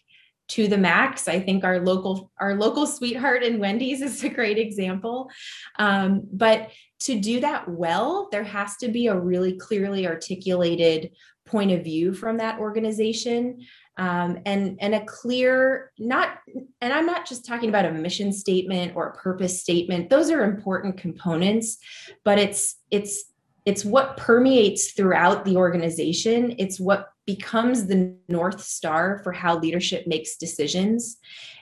to 0.49 0.67
the 0.67 0.77
max. 0.77 1.27
I 1.27 1.39
think 1.39 1.63
our 1.63 1.79
local 1.79 2.31
our 2.39 2.55
local 2.55 2.87
sweetheart 2.87 3.43
in 3.43 3.59
Wendy's 3.59 4.01
is 4.01 4.23
a 4.23 4.29
great 4.29 4.57
example. 4.57 5.29
Um, 5.77 6.23
but 6.31 6.71
to 7.01 7.19
do 7.19 7.39
that 7.41 7.69
well, 7.69 8.29
there 8.31 8.43
has 8.43 8.77
to 8.77 8.87
be 8.87 9.07
a 9.07 9.19
really 9.19 9.57
clearly 9.57 10.07
articulated 10.07 11.11
point 11.51 11.71
of 11.71 11.83
view 11.83 12.13
from 12.13 12.37
that 12.37 12.59
organization. 12.59 13.65
Um, 13.97 14.39
and 14.45 14.77
and 14.79 14.95
a 14.95 15.03
clear 15.03 15.91
not 15.99 16.37
and 16.79 16.93
i'm 16.93 17.05
not 17.05 17.27
just 17.27 17.45
talking 17.45 17.67
about 17.67 17.85
a 17.85 17.91
mission 17.91 18.31
statement 18.31 18.93
or 18.95 19.07
a 19.07 19.15
purpose 19.15 19.59
statement. 19.59 20.09
Those 20.09 20.31
are 20.31 20.43
important 20.43 20.97
components 20.97 21.77
but 22.23 22.39
it's 22.39 22.77
it's 22.89 23.31
it's 23.65 23.85
what 23.85 24.17
permeates 24.17 24.93
throughout 24.93 25.45
the 25.45 25.55
organization. 25.55 26.55
It's 26.57 26.79
what 26.79 27.09
becomes 27.25 27.85
the 27.85 28.15
north 28.27 28.61
star 28.61 29.19
for 29.23 29.31
how 29.31 29.59
leadership 29.59 30.07
makes 30.07 30.37
decisions 30.37 31.17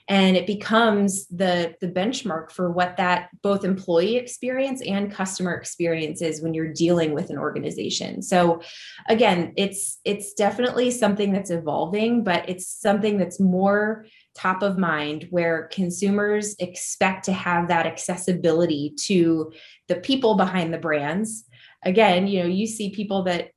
and 0.09 0.35
it 0.35 0.47
becomes 0.47 1.27
the 1.27 1.75
the 1.81 1.87
benchmark 1.87 2.51
for 2.51 2.71
what 2.71 2.97
that 2.97 3.29
both 3.43 3.63
employee 3.63 4.17
experience 4.17 4.81
and 4.81 5.11
customer 5.11 5.53
experience 5.53 6.21
is 6.23 6.41
when 6.41 6.55
you're 6.55 6.73
dealing 6.73 7.13
with 7.13 7.29
an 7.29 7.37
organization. 7.37 8.21
So 8.23 8.61
again 9.07 9.53
it's 9.55 9.99
it's 10.03 10.33
definitely 10.33 10.89
something 10.89 11.31
that's 11.31 11.51
evolving 11.51 12.23
but 12.23 12.49
it's 12.49 12.67
something 12.67 13.17
that's 13.17 13.39
more 13.39 14.05
top 14.35 14.63
of 14.63 14.77
mind 14.77 15.27
where 15.29 15.69
consumers 15.71 16.55
expect 16.59 17.25
to 17.25 17.33
have 17.33 17.67
that 17.67 17.85
accessibility 17.85 18.93
to 19.03 19.51
the 19.87 19.95
people 19.95 20.35
behind 20.35 20.73
the 20.73 20.79
brands. 20.79 21.45
Again 21.85 22.27
you 22.27 22.41
know 22.41 22.49
you 22.49 22.65
see 22.65 22.89
people 22.89 23.23
that 23.23 23.51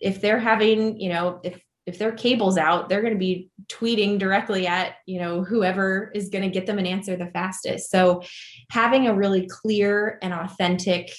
if 0.00 0.22
they're 0.22 0.40
having 0.40 0.98
you 0.98 1.10
know 1.10 1.40
if 1.44 1.62
if 1.86 1.98
their 1.98 2.12
cable's 2.12 2.56
out 2.58 2.88
they're 2.88 3.00
going 3.00 3.12
to 3.12 3.18
be 3.18 3.50
tweeting 3.68 4.18
directly 4.18 4.66
at 4.66 4.94
you 5.06 5.18
know 5.18 5.42
whoever 5.42 6.10
is 6.14 6.28
going 6.28 6.42
to 6.42 6.50
get 6.50 6.66
them 6.66 6.78
an 6.78 6.86
answer 6.86 7.16
the 7.16 7.26
fastest. 7.26 7.90
So 7.90 8.22
having 8.70 9.06
a 9.06 9.14
really 9.14 9.46
clear 9.46 10.18
and 10.22 10.32
authentic 10.32 11.10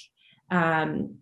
um, 0.49 1.15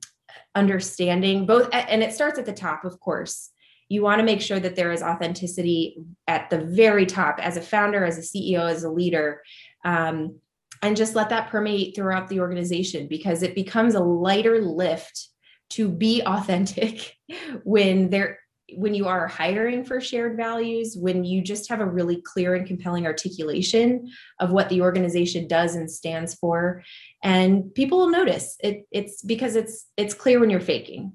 understanding 0.56 1.46
both 1.46 1.70
and 1.72 2.04
it 2.04 2.14
starts 2.14 2.40
at 2.40 2.46
the 2.46 2.54
top 2.54 2.86
of 2.86 3.00
course. 3.00 3.52
You 3.90 4.02
want 4.02 4.20
to 4.20 4.26
make 4.26 4.40
sure 4.40 4.60
that 4.60 4.78
there 4.78 4.94
is 4.94 5.04
authenticity 5.04 5.98
at 6.26 6.50
the 6.50 6.60
very 6.60 7.06
top 7.06 7.40
as 7.40 7.58
a 7.58 7.62
founder 7.62 8.06
as 8.06 8.18
a 8.18 8.22
ceo 8.22 8.70
as 8.70 8.84
a 8.84 8.90
leader 8.90 9.42
um, 9.84 10.40
and 10.82 10.98
just 10.98 11.16
let 11.16 11.30
that 11.30 11.50
permeate 11.50 11.96
throughout 11.96 12.28
the 12.28 12.40
organization 12.40 13.08
because 13.08 13.44
it 13.44 13.54
becomes 13.54 13.96
a 13.96 14.00
lighter 14.00 14.62
lift 14.62 15.28
to 15.72 15.90
be 15.90 16.22
authentic 16.26 17.16
when 17.64 18.10
there 18.10 18.40
when 18.76 18.94
you 18.94 19.08
are 19.08 19.28
hiring 19.28 19.84
for 19.84 20.02
shared 20.02 20.38
values 20.38 20.96
when 20.98 21.24
you 21.24 21.42
just 21.42 21.70
have 21.70 21.80
a 21.80 21.86
really 21.86 22.22
clear 22.22 22.56
and 22.56 22.66
compelling 22.66 23.06
articulation 23.06 24.12
of 24.40 24.52
what 24.52 24.70
the 24.70 24.82
organization 24.82 25.48
does 25.48 25.76
and 25.76 25.90
stands 25.90 26.36
for 26.36 26.84
and 27.24 27.74
people 27.76 28.00
will 28.00 28.10
notice. 28.10 28.58
It 28.62 28.88
it's 28.92 29.22
because 29.22 29.56
it's 29.56 29.88
it's 29.98 30.14
clear 30.14 30.40
when 30.40 30.50
you're 30.50 30.60
faking. 30.60 31.14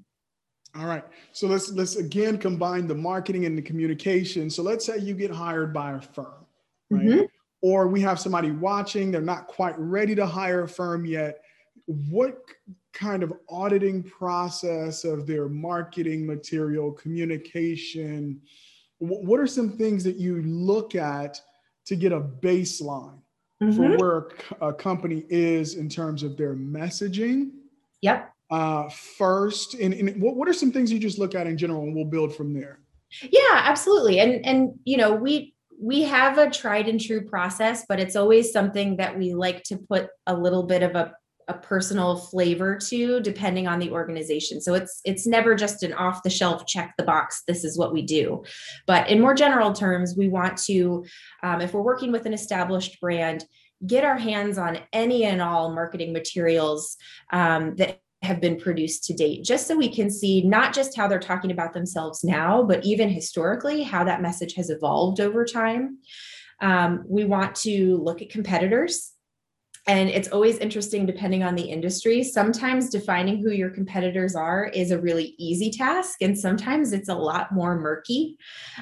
All 0.75 0.85
right. 0.85 1.03
So 1.31 1.47
let's 1.47 1.71
let's 1.71 1.95
again 1.95 2.37
combine 2.37 2.87
the 2.87 2.95
marketing 2.95 3.45
and 3.45 3.57
the 3.57 3.61
communication. 3.61 4.49
So 4.49 4.63
let's 4.63 4.85
say 4.85 4.99
you 4.99 5.13
get 5.13 5.31
hired 5.31 5.73
by 5.73 5.93
a 5.93 6.01
firm 6.01 6.45
right? 6.89 7.05
Mm-hmm. 7.05 7.21
or 7.61 7.87
we 7.87 8.01
have 8.01 8.19
somebody 8.19 8.51
watching. 8.51 9.11
They're 9.11 9.21
not 9.21 9.47
quite 9.47 9.77
ready 9.77 10.15
to 10.15 10.25
hire 10.25 10.63
a 10.63 10.67
firm 10.69 11.05
yet 11.05 11.39
what 11.87 12.43
kind 12.93 13.23
of 13.23 13.33
auditing 13.49 14.03
process 14.03 15.03
of 15.03 15.25
their 15.25 15.47
marketing 15.47 16.25
material, 16.25 16.91
communication? 16.91 18.41
What 18.99 19.39
are 19.39 19.47
some 19.47 19.77
things 19.77 20.03
that 20.03 20.17
you 20.17 20.41
look 20.43 20.95
at 20.95 21.39
to 21.85 21.95
get 21.95 22.11
a 22.11 22.19
baseline 22.19 23.19
mm-hmm. 23.61 23.71
for 23.75 23.97
where 23.97 24.27
a 24.61 24.73
company 24.73 25.25
is 25.29 25.75
in 25.75 25.87
terms 25.87 26.23
of 26.23 26.35
their 26.37 26.55
messaging? 26.55 27.51
Yep. 28.01 28.33
Uh, 28.49 28.89
first, 28.89 29.73
and, 29.75 29.93
and 29.93 30.21
what, 30.21 30.35
what 30.35 30.47
are 30.47 30.53
some 30.53 30.71
things 30.71 30.91
you 30.91 30.99
just 30.99 31.19
look 31.19 31.35
at 31.35 31.47
in 31.47 31.57
general, 31.57 31.83
and 31.83 31.95
we'll 31.95 32.05
build 32.05 32.35
from 32.35 32.53
there? 32.53 32.79
Yeah, 33.21 33.39
absolutely. 33.53 34.19
And 34.19 34.45
and 34.45 34.79
you 34.83 34.97
know 34.97 35.13
we 35.13 35.53
we 35.79 36.03
have 36.03 36.37
a 36.37 36.49
tried 36.49 36.87
and 36.87 36.99
true 36.99 37.21
process, 37.21 37.85
but 37.87 37.99
it's 37.99 38.15
always 38.15 38.51
something 38.51 38.97
that 38.97 39.17
we 39.17 39.33
like 39.33 39.63
to 39.63 39.77
put 39.77 40.09
a 40.25 40.35
little 40.35 40.63
bit 40.63 40.83
of 40.83 40.95
a 40.95 41.13
a 41.47 41.53
personal 41.53 42.17
flavor 42.17 42.77
to 42.77 43.19
depending 43.21 43.67
on 43.67 43.79
the 43.79 43.91
organization. 43.91 44.59
So 44.61 44.73
it's 44.73 45.01
it's 45.05 45.25
never 45.25 45.55
just 45.55 45.83
an 45.83 45.93
off 45.93 46.23
the 46.23 46.29
shelf 46.29 46.65
check 46.67 46.93
the 46.97 47.03
box 47.03 47.43
this 47.47 47.63
is 47.63 47.77
what 47.77 47.93
we 47.93 48.01
do. 48.01 48.43
But 48.85 49.09
in 49.09 49.21
more 49.21 49.33
general 49.33 49.73
terms 49.73 50.15
we 50.17 50.27
want 50.27 50.57
to 50.65 51.05
um, 51.43 51.61
if 51.61 51.73
we're 51.73 51.81
working 51.81 52.11
with 52.11 52.25
an 52.25 52.33
established 52.33 52.99
brand 52.99 53.45
get 53.85 54.03
our 54.03 54.17
hands 54.17 54.57
on 54.57 54.79
any 54.91 55.23
and 55.25 55.41
all 55.41 55.73
marketing 55.73 56.11
materials 56.11 56.97
um, 57.31 57.75
that 57.75 58.01
have 58.23 58.41
been 58.41 58.59
produced 58.59 59.03
to 59.05 59.13
date, 59.13 59.43
just 59.43 59.67
so 59.67 59.77
we 59.77 59.93
can 59.93 60.09
see 60.09 60.41
not 60.41 60.73
just 60.73 60.97
how 60.97 61.07
they're 61.07 61.19
talking 61.19 61.51
about 61.51 61.73
themselves 61.73 62.23
now, 62.23 62.63
but 62.63 62.83
even 62.83 63.09
historically, 63.09 63.83
how 63.83 64.03
that 64.03 64.21
message 64.21 64.55
has 64.55 64.71
evolved 64.71 65.19
over 65.19 65.45
time. 65.45 65.99
Um, 66.59 67.03
we 67.07 67.25
want 67.25 67.53
to 67.57 67.97
look 67.97 68.23
at 68.23 68.31
competitors 68.31 69.13
and 69.87 70.09
it's 70.09 70.27
always 70.27 70.57
interesting 70.57 71.05
depending 71.05 71.43
on 71.43 71.55
the 71.55 71.63
industry. 71.63 72.21
Sometimes 72.21 72.89
defining 72.89 73.41
who 73.41 73.51
your 73.51 73.69
competitors 73.69 74.35
are 74.35 74.65
is 74.65 74.91
a 74.91 74.99
really 74.99 75.33
easy 75.37 75.71
task 75.71 76.21
and 76.21 76.37
sometimes 76.37 76.91
it's 76.91 77.07
a 77.07 77.15
lot 77.15 77.53
more 77.53 77.79
murky. 77.79 78.37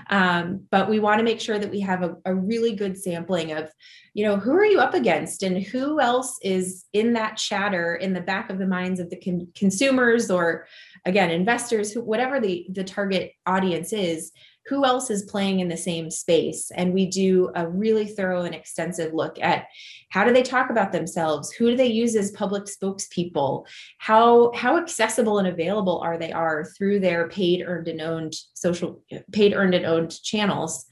Um, 0.09 0.61
but 0.71 0.89
we 0.89 0.99
want 0.99 1.19
to 1.19 1.23
make 1.23 1.39
sure 1.39 1.59
that 1.59 1.69
we 1.69 1.79
have 1.81 2.01
a, 2.01 2.15
a, 2.25 2.33
really 2.33 2.75
good 2.75 2.97
sampling 2.97 3.53
of 3.53 3.71
you 4.13 4.25
know 4.25 4.37
who 4.37 4.51
are 4.51 4.65
you 4.65 4.79
up 4.79 4.93
against 4.93 5.43
and 5.43 5.63
who 5.63 5.99
else 5.99 6.37
is 6.41 6.85
in 6.93 7.13
that 7.13 7.37
chatter 7.37 7.95
in 7.95 8.13
the 8.13 8.21
back 8.21 8.49
of 8.49 8.59
the 8.59 8.67
minds 8.67 8.99
of 8.99 9.09
the 9.09 9.19
con- 9.19 9.47
consumers 9.55 10.29
or 10.29 10.67
again 11.05 11.31
investors 11.31 11.91
who 11.91 12.01
whatever 12.01 12.39
the 12.39 12.67
the 12.71 12.83
target 12.83 13.31
audience 13.45 13.93
is 13.93 14.31
who 14.67 14.83
else 14.83 15.09
is 15.09 15.23
playing 15.23 15.59
in 15.59 15.67
the 15.67 15.77
same 15.77 16.09
space? 16.09 16.71
And 16.75 16.93
we 16.93 17.05
do 17.05 17.51
a 17.55 17.67
really 17.67 18.07
thorough 18.07 18.43
and 18.43 18.55
extensive 18.55 19.13
look 19.13 19.37
at 19.39 19.67
how 20.09 20.23
do 20.23 20.33
they 20.33 20.43
talk 20.43 20.69
about 20.69 20.91
themselves? 20.91 21.51
Who 21.51 21.71
do 21.71 21.77
they 21.77 21.87
use 21.87 22.15
as 22.15 22.31
public 22.31 22.65
spokespeople? 22.65 23.65
How 23.99 24.51
how 24.53 24.77
accessible 24.77 25.39
and 25.39 25.47
available 25.47 25.99
are 25.99 26.17
they 26.17 26.31
are 26.31 26.65
through 26.77 26.99
their 26.99 27.27
paid 27.29 27.63
earned 27.65 27.87
and 27.87 28.01
owned 28.01 28.33
social 28.53 29.03
paid 29.31 29.53
earned 29.53 29.75
and 29.75 29.85
owned 29.85 30.21
channels? 30.23 30.85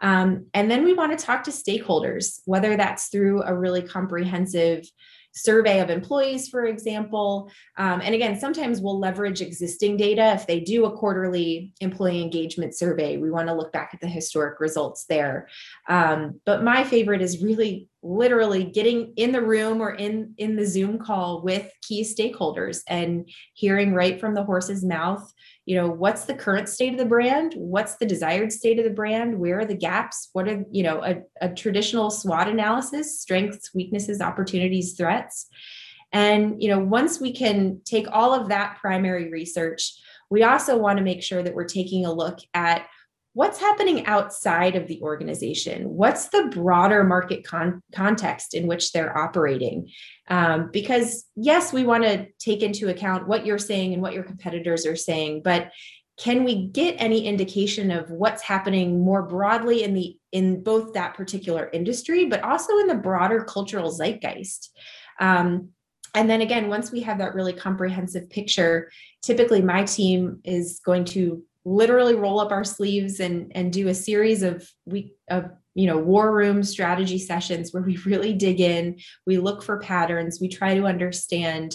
Um, 0.00 0.46
and 0.54 0.70
then 0.70 0.84
we 0.84 0.94
want 0.94 1.18
to 1.18 1.24
talk 1.24 1.42
to 1.44 1.50
stakeholders 1.50 2.40
whether 2.44 2.76
that's 2.76 3.08
through 3.08 3.42
a 3.42 3.54
really 3.54 3.82
comprehensive 3.82 4.84
survey 5.32 5.80
of 5.80 5.90
employees, 5.90 6.48
for 6.48 6.66
example. 6.66 7.50
Um, 7.76 8.00
and 8.02 8.14
again, 8.14 8.38
sometimes 8.38 8.80
we'll 8.80 8.98
leverage 8.98 9.40
existing 9.40 9.96
data. 9.96 10.32
If 10.32 10.46
they 10.46 10.60
do 10.60 10.84
a 10.86 10.96
quarterly 10.96 11.72
employee 11.80 12.22
engagement 12.22 12.76
survey, 12.76 13.16
we 13.16 13.30
want 13.30 13.48
to 13.48 13.54
look 13.54 13.72
back 13.72 13.90
at 13.94 14.00
the 14.00 14.08
historic 14.08 14.60
results 14.60 15.04
there. 15.04 15.48
Um, 15.88 16.40
but 16.44 16.62
my 16.62 16.84
favorite 16.84 17.22
is 17.22 17.42
really 17.42 17.88
literally 18.02 18.64
getting 18.64 19.12
in 19.16 19.32
the 19.32 19.42
room 19.42 19.80
or 19.80 19.92
in 19.92 20.32
in 20.38 20.54
the 20.54 20.64
zoom 20.64 20.98
call 20.98 21.42
with 21.42 21.70
key 21.82 22.02
stakeholders 22.02 22.82
and 22.88 23.28
hearing 23.54 23.92
right 23.92 24.20
from 24.20 24.34
the 24.34 24.44
horse's 24.44 24.84
mouth 24.84 25.32
you 25.68 25.74
know 25.74 25.90
what's 25.90 26.24
the 26.24 26.32
current 26.32 26.66
state 26.66 26.94
of 26.94 26.98
the 26.98 27.04
brand? 27.04 27.52
What's 27.54 27.96
the 27.96 28.06
desired 28.06 28.52
state 28.52 28.78
of 28.78 28.86
the 28.86 28.90
brand? 28.90 29.38
Where 29.38 29.58
are 29.58 29.66
the 29.66 29.74
gaps? 29.74 30.30
What 30.32 30.48
are 30.48 30.64
you 30.70 30.82
know 30.82 31.04
a, 31.04 31.16
a 31.42 31.54
traditional 31.54 32.10
swot 32.10 32.48
analysis 32.48 33.20
strengths 33.20 33.74
weaknesses 33.74 34.22
opportunities 34.22 34.94
threats? 34.94 35.46
And 36.10 36.62
you 36.62 36.70
know 36.70 36.78
once 36.78 37.20
we 37.20 37.34
can 37.34 37.82
take 37.84 38.06
all 38.10 38.32
of 38.32 38.48
that 38.48 38.78
primary 38.80 39.30
research 39.30 39.92
we 40.30 40.42
also 40.42 40.76
want 40.76 40.98
to 40.98 41.04
make 41.04 41.22
sure 41.22 41.42
that 41.42 41.54
we're 41.54 41.64
taking 41.64 42.04
a 42.04 42.12
look 42.12 42.38
at 42.54 42.86
what's 43.38 43.60
happening 43.60 44.04
outside 44.06 44.74
of 44.74 44.88
the 44.88 45.00
organization? 45.00 45.88
What's 45.88 46.26
the 46.30 46.50
broader 46.52 47.04
market 47.04 47.44
con- 47.44 47.80
context 47.94 48.52
in 48.52 48.66
which 48.66 48.90
they're 48.90 49.16
operating? 49.16 49.90
Um, 50.26 50.70
because 50.72 51.24
yes 51.36 51.72
we 51.72 51.84
want 51.84 52.02
to 52.02 52.26
take 52.40 52.64
into 52.64 52.88
account 52.88 53.28
what 53.28 53.46
you're 53.46 53.56
saying 53.56 53.92
and 53.92 54.02
what 54.02 54.12
your 54.12 54.24
competitors 54.24 54.84
are 54.86 54.96
saying 54.96 55.42
but 55.44 55.70
can 56.18 56.42
we 56.42 56.66
get 56.66 56.96
any 56.98 57.26
indication 57.26 57.92
of 57.92 58.10
what's 58.10 58.42
happening 58.42 59.04
more 59.04 59.22
broadly 59.22 59.84
in 59.84 59.94
the 59.94 60.18
in 60.32 60.64
both 60.64 60.94
that 60.94 61.14
particular 61.14 61.70
industry 61.72 62.24
but 62.24 62.42
also 62.42 62.78
in 62.78 62.88
the 62.88 62.96
broader 62.96 63.44
cultural 63.44 63.92
zeitgeist? 63.92 64.70
Um, 65.20 65.68
and 66.12 66.28
then 66.28 66.40
again 66.40 66.68
once 66.68 66.90
we 66.90 67.02
have 67.02 67.18
that 67.18 67.36
really 67.36 67.52
comprehensive 67.52 68.28
picture 68.30 68.90
typically 69.22 69.62
my 69.62 69.84
team 69.84 70.40
is 70.42 70.80
going 70.84 71.04
to 71.04 71.44
literally 71.68 72.14
roll 72.14 72.40
up 72.40 72.52
our 72.52 72.64
sleeves 72.64 73.20
and 73.20 73.52
and 73.54 73.72
do 73.72 73.88
a 73.88 73.94
series 73.94 74.42
of 74.42 74.68
week 74.86 75.14
of 75.30 75.50
you 75.74 75.86
know 75.86 75.98
war 75.98 76.34
room 76.34 76.62
strategy 76.62 77.18
sessions 77.18 77.72
where 77.72 77.82
we 77.82 77.96
really 78.06 78.32
dig 78.32 78.60
in 78.60 78.98
we 79.26 79.38
look 79.38 79.62
for 79.62 79.78
patterns 79.78 80.38
we 80.40 80.48
try 80.48 80.74
to 80.74 80.86
understand 80.86 81.74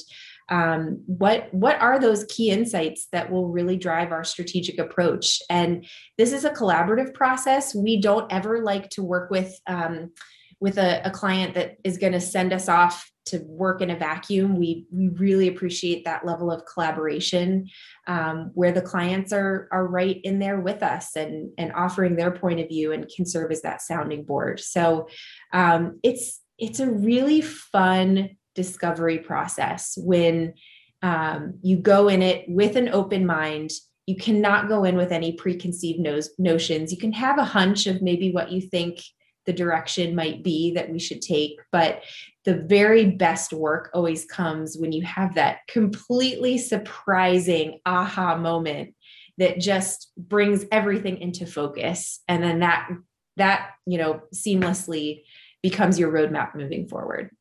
um, 0.49 1.01
what 1.05 1.53
what 1.53 1.79
are 1.81 1.99
those 1.99 2.25
key 2.25 2.49
insights 2.49 3.07
that 3.11 3.31
will 3.31 3.47
really 3.47 3.77
drive 3.77 4.11
our 4.11 4.23
strategic 4.23 4.77
approach? 4.77 5.39
And 5.49 5.85
this 6.17 6.33
is 6.33 6.43
a 6.43 6.49
collaborative 6.49 7.13
process. 7.13 7.73
We 7.73 8.01
don't 8.01 8.31
ever 8.31 8.61
like 8.61 8.89
to 8.91 9.03
work 9.03 9.31
with 9.31 9.57
um, 9.67 10.11
with 10.59 10.77
a, 10.77 11.01
a 11.05 11.11
client 11.11 11.55
that 11.55 11.77
is 11.83 11.97
going 11.97 12.13
to 12.13 12.21
send 12.21 12.51
us 12.51 12.67
off 12.67 13.09
to 13.25 13.39
work 13.47 13.81
in 13.81 13.89
a 13.89 13.97
vacuum. 13.97 14.57
We 14.57 14.85
we 14.91 15.09
really 15.09 15.47
appreciate 15.47 16.05
that 16.05 16.25
level 16.25 16.51
of 16.51 16.65
collaboration 16.65 17.69
um, 18.07 18.51
where 18.53 18.71
the 18.71 18.81
clients 18.81 19.31
are 19.31 19.67
are 19.71 19.87
right 19.87 20.19
in 20.23 20.39
there 20.39 20.59
with 20.59 20.83
us 20.83 21.15
and 21.15 21.51
and 21.57 21.71
offering 21.73 22.15
their 22.15 22.31
point 22.31 22.59
of 22.59 22.67
view 22.67 22.91
and 22.91 23.09
can 23.15 23.25
serve 23.25 23.51
as 23.51 23.61
that 23.61 23.81
sounding 23.81 24.23
board. 24.23 24.59
So 24.59 25.07
um, 25.53 25.99
it's 26.03 26.41
it's 26.57 26.79
a 26.79 26.91
really 26.91 27.41
fun 27.41 28.37
discovery 28.55 29.19
process 29.19 29.97
when 29.97 30.53
um, 31.01 31.59
you 31.61 31.77
go 31.77 32.07
in 32.07 32.21
it 32.21 32.45
with 32.47 32.75
an 32.75 32.89
open 32.89 33.25
mind. 33.25 33.71
You 34.05 34.15
cannot 34.17 34.67
go 34.67 34.83
in 34.83 34.97
with 34.97 35.11
any 35.11 35.33
preconceived 35.33 35.99
no- 35.99 36.19
notions. 36.37 36.91
You 36.91 36.97
can 36.97 37.13
have 37.13 37.37
a 37.37 37.45
hunch 37.45 37.87
of 37.87 38.01
maybe 38.01 38.31
what 38.31 38.51
you 38.51 38.61
think 38.61 38.99
the 39.45 39.53
direction 39.53 40.15
might 40.15 40.43
be 40.43 40.73
that 40.73 40.91
we 40.91 40.99
should 40.99 41.21
take. 41.21 41.59
But 41.71 42.03
the 42.45 42.55
very 42.55 43.05
best 43.11 43.53
work 43.53 43.89
always 43.93 44.25
comes 44.25 44.77
when 44.77 44.91
you 44.91 45.03
have 45.03 45.35
that 45.35 45.59
completely 45.67 46.57
surprising 46.57 47.79
aha 47.85 48.37
moment 48.37 48.95
that 49.37 49.59
just 49.59 50.11
brings 50.17 50.65
everything 50.71 51.19
into 51.19 51.45
focus. 51.45 52.21
And 52.27 52.43
then 52.43 52.59
that, 52.59 52.89
that, 53.37 53.71
you 53.85 53.97
know, 53.97 54.21
seamlessly 54.33 55.23
becomes 55.61 55.97
your 55.97 56.11
roadmap 56.11 56.55
moving 56.55 56.87
forward. 56.87 57.31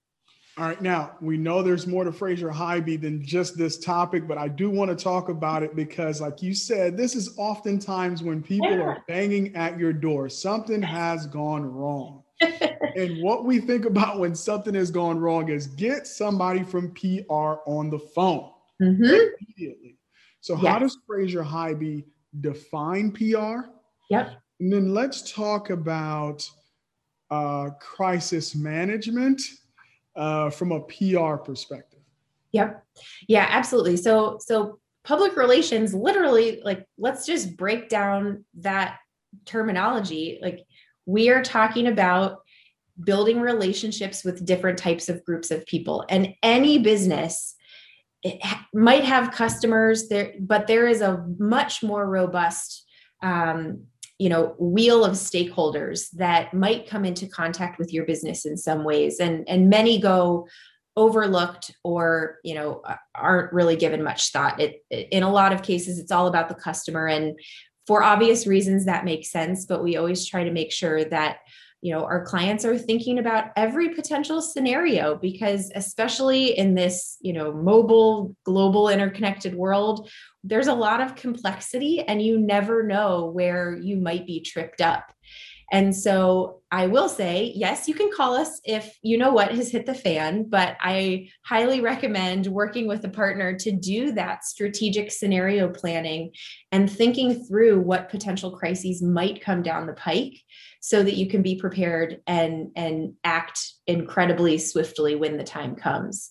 All 0.59 0.67
right, 0.67 0.83
now 0.83 1.13
we 1.23 1.39
know 1.39 1.63
there's 1.63 1.87
more 1.87 2.05
to 2.05 2.13
Fraser 2.13 2.51
Hibee 2.51 3.01
than 3.01 3.25
just 3.25 3.57
this 3.57 3.79
topic, 3.79 4.29
but 4.29 4.37
I 4.37 4.49
do 4.49 4.69
want 4.69 4.91
to 4.91 5.03
talk 5.03 5.31
about 5.31 5.63
it 5.63 5.75
because, 5.75 6.21
like 6.21 6.43
you 6.43 6.55
said, 6.55 6.95
this 6.95 7.17
is 7.17 7.35
oftentimes 7.39 8.23
when 8.23 8.43
people 8.43 8.71
yeah. 8.71 8.83
are 8.83 9.05
banging 9.09 9.57
at 9.57 9.79
your 9.79 9.95
door. 9.95 10.29
Something 10.29 10.83
has 10.83 11.27
gone 11.27 11.65
wrong. 11.65 12.23
and 12.97 13.23
what 13.23 13.47
we 13.47 13.61
think 13.61 13.87
about 13.87 14.19
when 14.19 14.35
something 14.35 14.75
has 14.75 14.91
gone 14.91 15.19
wrong 15.19 15.49
is 15.49 15.69
get 15.69 16.07
somebody 16.07 16.63
from 16.63 16.93
PR 16.93 17.55
on 17.65 17.89
the 17.89 17.99
phone 17.99 18.51
mm-hmm. 18.81 19.05
immediately. 19.05 19.97
So, 20.43 20.55
yes. 20.57 20.67
how 20.67 20.79
does 20.81 20.99
Fraser 21.07 21.43
Hibee 21.43 22.05
define 22.43 23.11
PR? 23.11 23.71
Yep. 24.11 24.33
And 24.61 24.71
then 24.71 24.93
let's 24.93 25.33
talk 25.33 25.71
about 25.71 26.47
uh, 27.31 27.71
crisis 27.81 28.55
management 28.55 29.41
uh, 30.17 30.51
from 30.51 30.73
a 30.73 30.81
PR 30.81 31.37
perspective. 31.37 32.01
Yep. 32.53 32.85
Yeah, 33.29 33.47
absolutely. 33.49 33.97
So, 33.97 34.39
so 34.41 34.79
public 35.05 35.37
relations, 35.37 35.95
literally, 35.95 36.61
like, 36.65 36.87
let's 36.99 37.27
just 37.27 37.57
break 37.57 37.89
down 37.89 38.45
that 38.59 38.99
terminology. 39.47 40.39
Like, 40.43 40.61
we 41.07 41.31
are 41.31 41.43
talking 41.43 41.87
about 41.87 42.39
building 43.03 43.41
relationships 43.41 44.23
with 44.23 44.45
different 44.45 44.79
types 44.79 45.09
of 45.09 45.25
groups 45.25 45.51
of 45.51 45.65
people, 45.67 46.05
and 46.09 46.35
any 46.43 46.79
business 46.79 47.55
might 48.73 49.05
have 49.05 49.33
customers 49.33 50.09
there, 50.09 50.35
but 50.39 50.67
there 50.67 50.87
is 50.87 51.01
a 51.01 51.25
much 51.39 51.83
more 51.83 52.09
robust 52.09 52.85
um, 53.23 53.85
you 54.19 54.29
know 54.29 54.55
wheel 54.59 55.05
of 55.05 55.13
stakeholders 55.13 56.11
that 56.13 56.55
might 56.55 56.89
come 56.89 57.05
into 57.05 57.27
contact 57.27 57.79
with 57.79 57.93
your 57.93 58.05
business 58.05 58.45
in 58.45 58.57
some 58.57 58.85
ways. 58.85 59.21
And 59.21 59.49
and 59.49 59.71
many 59.71 60.01
go 60.01 60.47
overlooked 60.97 61.75
or 61.85 62.37
you 62.45 62.55
know 62.55 62.83
aren't 63.15 63.53
really 63.53 63.77
given 63.77 64.03
much 64.03 64.31
thought. 64.31 64.61
It 64.61 64.85
in 64.91 65.23
a 65.23 65.33
lot 65.33 65.53
of 65.53 65.63
cases 65.63 65.99
it's 65.99 66.13
all 66.13 66.27
about 66.27 66.49
the 66.49 66.55
customer. 66.55 67.07
And 67.07 67.39
for 67.87 68.03
obvious 68.03 68.47
reasons 68.47 68.85
that 68.85 69.05
makes 69.05 69.31
sense. 69.31 69.67
But 69.67 69.83
we 69.83 69.97
always 69.97 70.27
try 70.27 70.45
to 70.45 70.53
make 70.53 70.73
sure 70.73 71.05
that 71.07 71.39
you 71.83 71.93
know 71.93 72.05
our 72.05 72.25
clients 72.25 72.65
are 72.65 72.79
thinking 72.79 73.19
about 73.19 73.47
every 73.57 73.91
potential 73.91 74.41
scenario 74.41 75.17
because 75.17 75.71
especially 75.75 76.57
in 76.57 76.75
this 76.75 77.19
you 77.21 77.33
know 77.33 77.53
mobile 77.53 78.37
global 78.45 78.89
interconnected 78.89 79.55
world 79.55 80.09
there's 80.45 80.67
a 80.67 80.75
lot 80.75 81.01
of 81.01 81.15
complexity 81.15 82.01
and 82.01 82.21
you 82.21 82.39
never 82.39 82.83
know 82.83 83.27
where 83.27 83.77
you 83.77 83.97
might 83.97 84.27
be 84.27 84.41
tripped 84.41 84.81
up 84.81 85.13
and 85.73 85.97
so 85.97 86.61
I 86.71 86.87
will 86.87 87.09
say, 87.09 87.51
yes, 87.57 87.89
you 87.89 87.95
can 87.95 88.11
call 88.15 88.35
us 88.35 88.61
if 88.63 88.95
you 89.01 89.17
know 89.17 89.33
what 89.33 89.53
has 89.53 89.71
hit 89.71 89.87
the 89.87 89.95
fan, 89.95 90.45
but 90.51 90.77
I 90.81 91.31
highly 91.47 91.81
recommend 91.81 92.47
working 92.47 92.87
with 92.87 93.03
a 93.07 93.09
partner 93.09 93.57
to 93.57 93.73
do 93.73 94.13
that 94.13 94.45
strategic 94.45 95.11
scenario 95.11 95.71
planning 95.71 96.33
and 96.73 96.91
thinking 96.91 97.47
through 97.47 97.81
what 97.81 98.11
potential 98.11 98.51
crises 98.51 99.03
might 99.03 99.41
come 99.41 99.63
down 99.63 99.87
the 99.87 99.95
pike 99.95 100.39
so 100.83 101.03
that 101.03 101.17
you 101.17 101.27
can 101.27 101.41
be 101.41 101.57
prepared 101.57 102.21
and, 102.27 102.69
and 102.77 103.15
act 103.25 103.59
incredibly 103.87 104.59
swiftly 104.59 105.15
when 105.15 105.39
the 105.39 105.45
time 105.45 105.75
comes. 105.75 106.31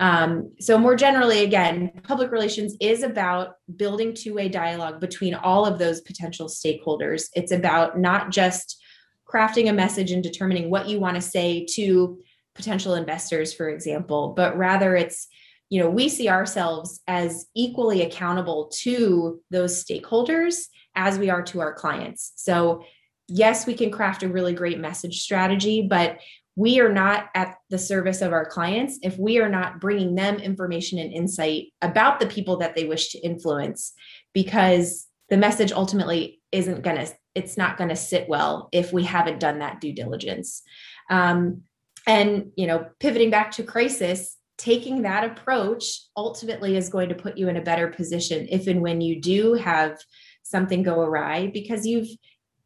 Um, 0.00 0.52
so, 0.58 0.78
more 0.78 0.96
generally, 0.96 1.44
again, 1.44 1.92
public 2.02 2.32
relations 2.32 2.74
is 2.80 3.02
about 3.02 3.54
building 3.76 4.14
two 4.14 4.34
way 4.34 4.48
dialogue 4.48 4.98
between 4.98 5.34
all 5.34 5.66
of 5.66 5.78
those 5.78 6.00
potential 6.00 6.48
stakeholders. 6.48 7.24
It's 7.34 7.52
about 7.52 7.98
not 7.98 8.30
just 8.30 8.82
crafting 9.30 9.68
a 9.68 9.72
message 9.72 10.10
and 10.10 10.22
determining 10.22 10.70
what 10.70 10.88
you 10.88 10.98
want 10.98 11.16
to 11.16 11.20
say 11.20 11.66
to 11.74 12.18
potential 12.54 12.94
investors, 12.94 13.52
for 13.52 13.68
example, 13.68 14.32
but 14.34 14.56
rather 14.56 14.96
it's 14.96 15.28
you 15.70 15.80
know 15.80 15.88
we 15.88 16.08
see 16.08 16.28
ourselves 16.28 17.00
as 17.06 17.46
equally 17.54 18.02
accountable 18.02 18.70
to 18.80 19.40
those 19.50 19.82
stakeholders 19.82 20.64
as 20.96 21.18
we 21.18 21.30
are 21.30 21.42
to 21.42 21.60
our 21.60 21.72
clients 21.72 22.32
so 22.34 22.82
yes 23.28 23.66
we 23.66 23.74
can 23.74 23.90
craft 23.90 24.24
a 24.24 24.28
really 24.28 24.52
great 24.52 24.78
message 24.78 25.20
strategy 25.20 25.86
but 25.88 26.18
we 26.56 26.80
are 26.80 26.92
not 26.92 27.28
at 27.34 27.56
the 27.70 27.78
service 27.78 28.20
of 28.20 28.32
our 28.32 28.44
clients 28.44 28.98
if 29.02 29.18
we 29.18 29.38
are 29.38 29.48
not 29.48 29.80
bringing 29.80 30.14
them 30.14 30.36
information 30.36 30.98
and 30.98 31.12
insight 31.12 31.66
about 31.80 32.20
the 32.20 32.26
people 32.26 32.58
that 32.58 32.74
they 32.74 32.84
wish 32.84 33.10
to 33.10 33.18
influence 33.20 33.92
because 34.34 35.06
the 35.28 35.36
message 35.36 35.72
ultimately 35.72 36.40
isn't 36.52 36.82
going 36.82 36.96
to 36.96 37.12
it's 37.36 37.56
not 37.56 37.76
going 37.76 37.90
to 37.90 37.96
sit 37.96 38.28
well 38.28 38.68
if 38.72 38.92
we 38.92 39.04
haven't 39.04 39.38
done 39.38 39.60
that 39.60 39.80
due 39.80 39.92
diligence. 39.92 40.62
Um, 41.08 41.62
and 42.06 42.50
you 42.56 42.66
know 42.66 42.86
pivoting 42.98 43.30
back 43.30 43.50
to 43.52 43.62
crisis 43.62 44.36
taking 44.58 45.02
that 45.02 45.24
approach 45.24 46.02
ultimately 46.16 46.76
is 46.76 46.88
going 46.88 47.08
to 47.08 47.14
put 47.14 47.38
you 47.38 47.48
in 47.48 47.56
a 47.56 47.62
better 47.62 47.88
position 47.88 48.46
if 48.50 48.66
and 48.66 48.82
when 48.82 49.00
you 49.00 49.20
do 49.20 49.54
have 49.54 49.98
something 50.42 50.82
go 50.82 51.00
awry 51.00 51.50
because 51.52 51.86
you've 51.86 52.08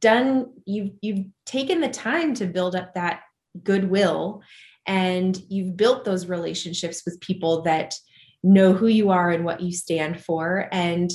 done 0.01 0.47
you've 0.67 0.91
you've 1.01 1.27
taken 1.47 1.81
the 1.81 1.89
time 1.89 2.35
to 2.35 2.47
build 2.47 2.75
up 2.75 2.95
that 2.95 3.21
goodwill 3.63 4.43
and 4.87 5.41
you've 5.49 5.77
built 5.77 6.05
those 6.05 6.27
relationships 6.27 7.03
with 7.05 7.21
people 7.21 7.63
that 7.63 7.95
know 8.43 8.73
who 8.73 8.87
you 8.87 9.11
are 9.11 9.31
and 9.31 9.45
what 9.45 9.61
you 9.61 9.73
stand 9.73 10.23
for. 10.23 10.69
And 10.71 11.11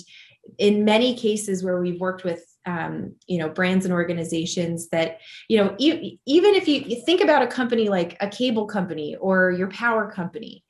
in 0.58 0.84
many 0.84 1.16
cases 1.16 1.64
where 1.64 1.80
we've 1.80 2.00
worked 2.00 2.24
with 2.24 2.44
um, 2.66 3.16
you 3.28 3.40
know 3.40 3.50
brands 3.50 3.86
and 3.86 3.94
organizations 3.94 4.90
that 4.90 5.20
you 5.48 5.58
know 5.58 5.76
e- 5.78 6.20
even 6.26 6.56
if 6.56 6.68
you, 6.68 6.82
you 6.82 7.04
think 7.04 7.22
about 7.22 7.42
a 7.42 7.48
company 7.48 7.90
like 7.90 8.18
a 8.20 8.28
cable 8.28 8.66
company 8.66 9.16
or 9.16 9.52
your 9.52 9.70
power 9.70 10.12
company 10.12 10.64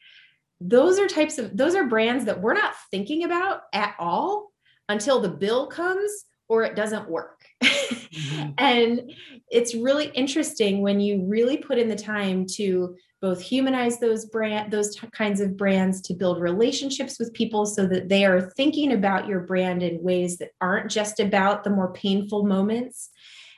those 0.62 1.00
are 1.00 1.08
types 1.08 1.38
of 1.38 1.56
those 1.58 1.76
are 1.76 1.88
brands 1.88 2.26
that 2.26 2.42
we're 2.42 2.54
not 2.54 2.74
thinking 2.92 3.24
about 3.24 3.62
at 3.74 3.96
all 4.00 4.52
until 4.88 5.20
the 5.20 5.30
bill 5.30 5.68
comes 5.68 6.26
or 6.48 6.64
it 6.64 6.76
doesn't 6.76 7.10
work 7.10 7.39
mm-hmm. 7.64 8.50
and 8.58 9.12
it's 9.50 9.76
really 9.76 10.08
interesting 10.08 10.82
when 10.82 11.00
you 11.00 11.26
really 11.28 11.58
put 11.58 11.78
in 11.78 11.90
the 11.90 11.96
time 11.96 12.46
to 12.46 12.96
both 13.22 13.42
humanize 13.42 14.00
those 14.00 14.26
brand 14.26 14.72
those 14.72 14.96
t- 14.96 15.08
kinds 15.12 15.42
of 15.42 15.58
brands 15.58 16.02
to 16.02 16.14
build 16.14 16.40
relationships 16.40 17.20
with 17.20 17.34
people 17.34 17.66
so 17.66 17.86
that 17.86 18.10
they 18.10 18.26
are 18.26 18.50
thinking 18.52 18.94
about 18.94 19.28
your 19.28 19.42
brand 19.42 19.84
in 19.84 20.02
ways 20.02 20.38
that 20.38 20.52
aren't 20.62 20.90
just 20.90 21.20
about 21.20 21.64
the 21.64 21.70
more 21.70 21.92
painful 21.94 22.46
moments 22.46 23.10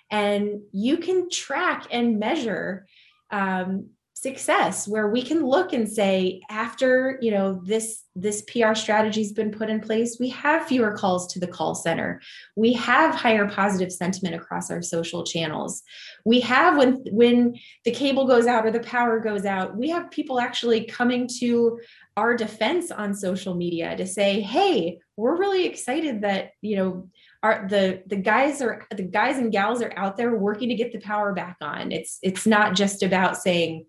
and 0.09 0.61
you 0.71 0.97
can 0.97 1.29
track 1.29 1.87
and 1.91 2.19
measure 2.19 2.85
um, 3.31 3.89
success 4.21 4.87
where 4.87 5.09
we 5.09 5.23
can 5.23 5.43
look 5.43 5.73
and 5.73 5.89
say 5.89 6.41
after 6.51 7.17
you 7.23 7.31
know 7.31 7.59
this 7.65 8.03
this 8.15 8.43
pr 8.43 8.75
strategy's 8.75 9.31
been 9.31 9.49
put 9.49 9.67
in 9.67 9.79
place 9.79 10.17
we 10.19 10.29
have 10.29 10.67
fewer 10.67 10.91
calls 10.91 11.33
to 11.33 11.39
the 11.39 11.47
call 11.47 11.73
center. 11.73 12.21
We 12.55 12.73
have 12.73 13.15
higher 13.15 13.49
positive 13.49 13.91
sentiment 13.91 14.35
across 14.35 14.69
our 14.69 14.83
social 14.83 15.23
channels. 15.23 15.81
We 16.23 16.39
have 16.41 16.77
when 16.77 17.03
when 17.09 17.55
the 17.83 17.91
cable 17.91 18.27
goes 18.27 18.45
out 18.45 18.65
or 18.65 18.71
the 18.71 18.81
power 18.81 19.19
goes 19.19 19.45
out 19.45 19.75
we 19.75 19.89
have 19.89 20.11
people 20.11 20.39
actually 20.39 20.85
coming 20.85 21.27
to 21.39 21.79
our 22.15 22.35
defense 22.35 22.91
on 22.91 23.15
social 23.15 23.55
media 23.55 23.97
to 23.97 24.05
say 24.05 24.41
hey 24.41 24.99
we're 25.17 25.37
really 25.37 25.65
excited 25.65 26.21
that 26.21 26.51
you 26.61 26.75
know 26.75 27.09
are 27.43 27.65
the 27.67 28.03
the 28.05 28.15
guys 28.15 28.61
are 28.61 28.85
the 28.95 29.03
guys 29.03 29.37
and 29.37 29.51
gals 29.51 29.81
are 29.81 29.93
out 29.97 30.15
there 30.15 30.35
working 30.35 30.69
to 30.69 30.75
get 30.75 30.91
the 30.91 30.99
power 30.99 31.33
back 31.33 31.57
on. 31.61 31.91
It's 31.91 32.19
it's 32.21 32.45
not 32.45 32.75
just 32.75 33.01
about 33.01 33.37
saying 33.37 33.87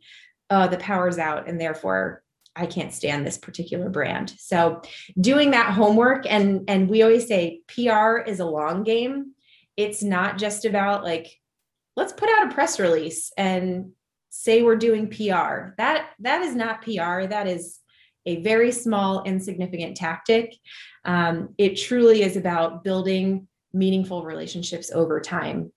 oh, 0.52 0.68
the 0.68 0.76
power's 0.76 1.18
out 1.18 1.48
and 1.48 1.58
therefore 1.58 2.22
I 2.54 2.66
can't 2.66 2.92
stand 2.92 3.26
this 3.26 3.38
particular 3.38 3.88
brand. 3.88 4.34
So 4.36 4.82
doing 5.18 5.52
that 5.52 5.72
homework 5.72 6.26
and 6.30 6.64
and 6.68 6.88
we 6.90 7.02
always 7.02 7.26
say 7.26 7.62
PR 7.68 8.18
is 8.18 8.40
a 8.40 8.44
long 8.44 8.84
game. 8.84 9.32
It's 9.78 10.02
not 10.02 10.36
just 10.36 10.66
about 10.66 11.02
like 11.02 11.40
let's 11.96 12.12
put 12.12 12.28
out 12.28 12.50
a 12.50 12.54
press 12.54 12.78
release 12.78 13.32
and 13.38 13.92
say 14.28 14.60
we're 14.60 14.76
doing 14.76 15.08
PR. 15.08 15.72
That 15.78 16.10
that 16.20 16.42
is 16.42 16.54
not 16.54 16.82
PR. 16.82 17.24
That 17.26 17.46
is 17.46 17.78
a 18.26 18.42
very 18.42 18.72
small 18.72 19.22
insignificant 19.24 19.96
tactic. 19.96 20.54
Um, 21.06 21.54
it 21.56 21.76
truly 21.76 22.22
is 22.22 22.36
about 22.36 22.84
building 22.84 23.48
meaningful 23.72 24.24
relationships 24.24 24.90
over 24.92 25.18
time 25.20 25.72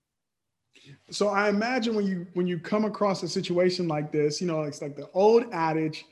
so 1.12 1.28
I 1.28 1.50
imagine 1.50 1.96
when 1.96 2.06
you 2.06 2.28
when 2.34 2.48
you 2.48 2.60
come 2.60 2.86
across 2.86 3.24
a 3.24 3.28
situation 3.28 3.88
like 3.88 4.12
this, 4.12 4.42
you 4.42 4.48
know, 4.48 4.64
it's 4.64 4.82
like 4.82 4.96
the 4.96 5.10
old 5.14 5.46
adage, 5.54 6.06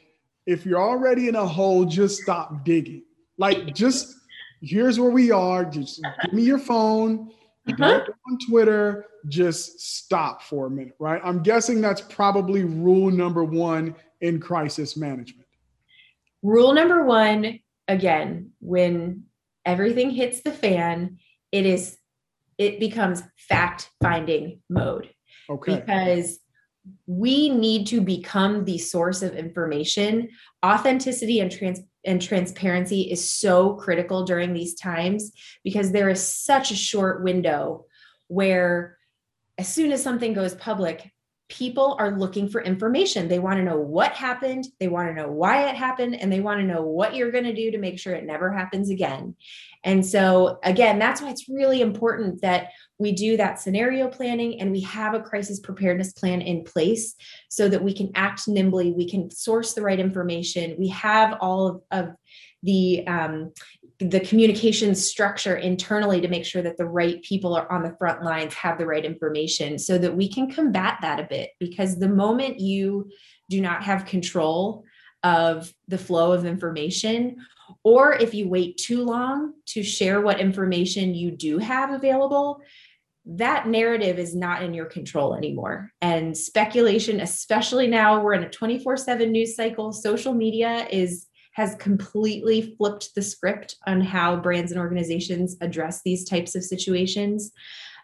if 0.45 0.65
you're 0.65 0.81
already 0.81 1.27
in 1.27 1.35
a 1.35 1.45
hole, 1.45 1.85
just 1.85 2.21
stop 2.21 2.63
digging. 2.63 3.03
Like 3.37 3.73
just 3.73 4.15
here's 4.61 4.99
where 4.99 5.09
we 5.09 5.31
are. 5.31 5.65
Just 5.65 6.01
give 6.23 6.33
me 6.33 6.43
your 6.43 6.59
phone. 6.59 7.31
uh-huh. 7.67 8.01
on 8.29 8.37
Twitter, 8.49 9.05
just 9.29 9.79
stop 9.79 10.41
for 10.41 10.67
a 10.67 10.69
minute, 10.69 10.95
right? 10.99 11.21
I'm 11.23 11.41
guessing 11.41 11.79
that's 11.79 12.01
probably 12.01 12.63
rule 12.63 13.09
number 13.09 13.43
one 13.43 13.95
in 14.19 14.39
crisis 14.39 14.97
management. 14.97 15.47
Rule 16.41 16.73
number 16.73 17.05
one, 17.05 17.59
again, 17.87 18.51
when 18.59 19.23
everything 19.65 20.11
hits 20.11 20.41
the 20.41 20.51
fan, 20.51 21.19
it 21.53 21.65
is 21.65 21.97
it 22.57 22.79
becomes 22.79 23.23
fact 23.37 23.89
finding 24.01 24.61
mode. 24.69 25.09
Okay. 25.49 25.75
Because 25.75 26.39
we 27.07 27.49
need 27.49 27.87
to 27.87 28.01
become 28.01 28.65
the 28.65 28.77
source 28.77 29.21
of 29.21 29.35
information. 29.35 30.29
Authenticity 30.65 31.39
and 31.39 31.51
trans 31.51 31.79
and 32.05 32.21
transparency 32.21 33.03
is 33.03 33.29
so 33.29 33.75
critical 33.75 34.25
during 34.25 34.53
these 34.53 34.75
times 34.75 35.31
because 35.63 35.91
there 35.91 36.09
is 36.09 36.21
such 36.21 36.69
a 36.69 36.75
short 36.75 37.23
window 37.23 37.85
where 38.27 38.97
as 39.57 39.69
soon 39.69 39.91
as 39.93 40.03
something 40.03 40.33
goes 40.33 40.53
public 40.55 41.12
people 41.53 41.95
are 41.99 42.17
looking 42.17 42.49
for 42.49 42.61
information. 42.63 43.27
They 43.27 43.37
want 43.37 43.57
to 43.57 43.63
know 43.63 43.77
what 43.77 44.13
happened 44.13 44.65
they 44.79 44.87
want 44.87 45.07
to 45.07 45.13
know 45.13 45.29
why 45.29 45.69
it 45.69 45.75
happened 45.75 46.19
and 46.19 46.31
they 46.31 46.39
want 46.39 46.59
to 46.59 46.65
know 46.65 46.81
what 46.81 47.15
you're 47.15 47.31
going 47.31 47.43
to 47.43 47.53
do 47.53 47.69
to 47.69 47.77
make 47.77 47.99
sure 47.99 48.15
it 48.15 48.25
never 48.25 48.51
happens 48.51 48.89
again. 48.89 49.35
And 49.83 50.03
so 50.03 50.57
again 50.63 50.97
that's 50.97 51.21
why 51.21 51.29
it's 51.29 51.47
really 51.47 51.81
important 51.81 52.41
that 52.41 52.69
we 52.97 53.11
do 53.11 53.37
that 53.37 53.59
scenario 53.59 54.07
planning 54.07 54.59
and 54.61 54.71
we 54.71 54.81
have 54.81 55.13
a 55.13 55.21
crisis 55.21 55.59
preparedness 55.59 56.13
plan 56.13 56.41
in 56.41 56.63
place 56.63 57.13
so 57.49 57.69
that 57.69 57.83
we 57.83 57.93
can 57.93 58.09
act 58.15 58.47
nimbly 58.47 58.91
we 58.91 59.07
can 59.07 59.29
source 59.29 59.73
the 59.73 59.83
right 59.83 59.99
information. 59.99 60.75
We 60.79 60.87
have 60.87 61.37
all 61.39 61.67
of, 61.67 61.81
of 61.91 62.15
the 62.63 63.05
um, 63.05 63.53
the 64.09 64.19
communication 64.19 64.95
structure 64.95 65.55
internally 65.55 66.19
to 66.21 66.27
make 66.27 66.45
sure 66.45 66.61
that 66.61 66.77
the 66.77 66.85
right 66.85 67.21
people 67.23 67.55
are 67.55 67.71
on 67.71 67.83
the 67.83 67.95
front 67.97 68.23
lines 68.23 68.53
have 68.53 68.77
the 68.77 68.85
right 68.85 69.05
information 69.05 69.79
so 69.79 69.97
that 69.97 70.15
we 70.15 70.27
can 70.27 70.51
combat 70.51 70.97
that 71.01 71.19
a 71.19 71.27
bit 71.29 71.51
because 71.59 71.97
the 71.97 72.09
moment 72.09 72.59
you 72.59 73.09
do 73.49 73.61
not 73.61 73.83
have 73.83 74.05
control 74.05 74.83
of 75.23 75.73
the 75.87 75.97
flow 75.97 76.33
of 76.33 76.45
information 76.45 77.37
or 77.83 78.13
if 78.13 78.33
you 78.33 78.49
wait 78.49 78.77
too 78.77 79.03
long 79.03 79.53
to 79.65 79.83
share 79.83 80.21
what 80.21 80.39
information 80.39 81.15
you 81.15 81.31
do 81.31 81.57
have 81.57 81.91
available 81.91 82.59
that 83.25 83.69
narrative 83.69 84.19
is 84.19 84.35
not 84.35 84.63
in 84.63 84.73
your 84.73 84.85
control 84.85 85.33
anymore. 85.33 85.93
And 86.01 86.37
speculation, 86.37 87.21
especially 87.21 87.87
now 87.87 88.21
we're 88.21 88.33
in 88.33 88.43
a 88.43 88.49
24/7 88.49 89.31
news 89.31 89.55
cycle, 89.55 89.93
social 89.93 90.33
media 90.33 90.85
is 90.91 91.27
has 91.53 91.75
completely 91.75 92.75
flipped 92.77 93.15
the 93.15 93.21
script 93.21 93.75
on 93.87 94.01
how 94.01 94.35
brands 94.35 94.71
and 94.71 94.79
organizations 94.79 95.55
address 95.61 96.01
these 96.03 96.27
types 96.27 96.55
of 96.55 96.63
situations. 96.63 97.51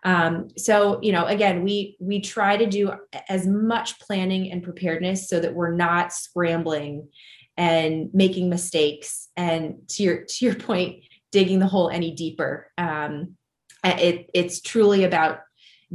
Um, 0.03 0.47
so, 0.57 0.99
you 1.01 1.11
know, 1.11 1.25
again, 1.25 1.63
we 1.63 1.97
we 1.99 2.21
try 2.21 2.55
to 2.55 2.65
do 2.65 2.93
as 3.27 3.45
much 3.45 3.99
planning 3.99 4.51
and 4.51 4.63
preparedness 4.63 5.27
so 5.27 5.39
that 5.39 5.53
we're 5.53 5.75
not 5.75 6.13
scrambling 6.13 7.09
and 7.57 8.09
making 8.13 8.49
mistakes. 8.49 9.27
And 9.35 9.87
to 9.89 10.03
your 10.03 10.23
to 10.23 10.45
your 10.45 10.55
point, 10.55 11.03
digging 11.31 11.59
the 11.59 11.67
hole 11.67 11.89
any 11.89 12.11
deeper. 12.11 12.71
Um, 12.77 13.35
it, 13.83 14.29
it's 14.33 14.61
truly 14.61 15.03
about 15.03 15.39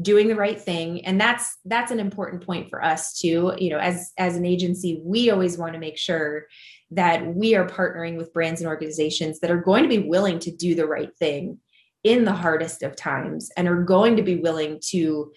doing 0.01 0.27
the 0.27 0.35
right 0.35 0.61
thing 0.61 1.05
and 1.07 1.21
that's 1.21 1.57
that's 1.67 1.93
an 1.93 2.01
important 2.01 2.45
point 2.45 2.69
for 2.69 2.83
us 2.83 3.17
too 3.17 3.53
you 3.59 3.71
know 3.71 3.79
as 3.79 4.13
as 4.19 4.35
an 4.35 4.45
agency 4.45 5.01
we 5.05 5.31
always 5.31 5.57
want 5.57 5.73
to 5.73 5.79
make 5.79 5.97
sure 5.97 6.47
that 6.95 7.35
we 7.35 7.55
are 7.55 7.67
partnering 7.67 8.17
with 8.17 8.33
brands 8.33 8.61
and 8.61 8.69
organizations 8.69 9.41
that 9.41 9.51
are 9.51 9.61
going 9.61 9.83
to 9.83 9.89
be 9.89 10.09
willing 10.09 10.39
to 10.41 10.51
do 10.51 10.75
the 10.75 10.87
right 10.87 11.15
thing 11.17 11.59
in 12.03 12.25
the 12.25 12.33
hardest 12.33 12.83
of 12.83 12.97
times 12.97 13.51
and 13.57 13.69
are 13.69 13.83
going 13.83 14.17
to 14.17 14.23
be 14.23 14.37
willing 14.37 14.79
to 14.89 15.33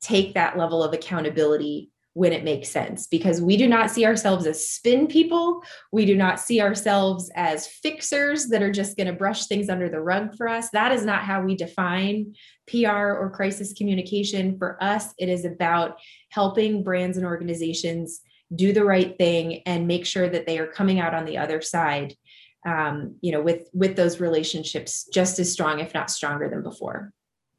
take 0.00 0.34
that 0.34 0.56
level 0.56 0.82
of 0.82 0.92
accountability 0.92 1.90
when 2.14 2.32
it 2.32 2.42
makes 2.42 2.68
sense 2.68 3.06
because 3.06 3.40
we 3.40 3.56
do 3.56 3.68
not 3.68 3.90
see 3.90 4.04
ourselves 4.04 4.44
as 4.44 4.68
spin 4.68 5.06
people. 5.06 5.62
We 5.92 6.04
do 6.04 6.16
not 6.16 6.40
see 6.40 6.60
ourselves 6.60 7.30
as 7.36 7.68
fixers 7.68 8.48
that 8.48 8.62
are 8.62 8.72
just 8.72 8.96
going 8.96 9.06
to 9.06 9.12
brush 9.12 9.46
things 9.46 9.68
under 9.68 9.88
the 9.88 10.00
rug 10.00 10.34
for 10.36 10.48
us. 10.48 10.70
That 10.70 10.90
is 10.90 11.04
not 11.04 11.22
how 11.22 11.42
we 11.42 11.54
define 11.54 12.34
PR 12.66 12.88
or 12.88 13.32
crisis 13.32 13.72
communication. 13.72 14.58
For 14.58 14.82
us, 14.82 15.14
it 15.18 15.28
is 15.28 15.44
about 15.44 15.98
helping 16.30 16.82
brands 16.82 17.16
and 17.16 17.24
organizations 17.24 18.20
do 18.54 18.72
the 18.72 18.84
right 18.84 19.16
thing 19.16 19.62
and 19.66 19.86
make 19.86 20.04
sure 20.04 20.28
that 20.28 20.46
they 20.46 20.58
are 20.58 20.66
coming 20.66 20.98
out 20.98 21.14
on 21.14 21.24
the 21.24 21.38
other 21.38 21.60
side 21.60 22.14
um, 22.66 23.16
you 23.20 23.32
know 23.32 23.40
with 23.40 23.68
with 23.72 23.96
those 23.96 24.20
relationships 24.20 25.08
just 25.12 25.38
as 25.38 25.52
strong 25.52 25.80
if 25.80 25.94
not 25.94 26.10
stronger 26.10 26.48
than 26.48 26.62
before 26.62 27.12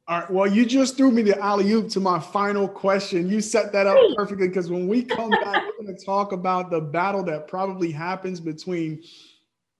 all 0.08 0.18
right. 0.18 0.30
Well, 0.30 0.46
you 0.48 0.66
just 0.66 0.96
threw 0.96 1.12
me 1.12 1.22
the 1.22 1.38
alley 1.38 1.70
oop 1.70 1.88
to 1.90 2.00
my 2.00 2.18
final 2.18 2.66
question. 2.66 3.30
You 3.30 3.40
set 3.40 3.72
that 3.72 3.86
up 3.86 3.96
perfectly 4.16 4.48
because 4.48 4.68
when 4.68 4.88
we 4.88 5.04
come 5.04 5.30
back, 5.30 5.62
we're 5.78 5.84
going 5.84 5.96
to 5.96 6.04
talk 6.04 6.32
about 6.32 6.70
the 6.70 6.80
battle 6.80 7.22
that 7.24 7.46
probably 7.46 7.92
happens 7.92 8.40
between 8.40 9.02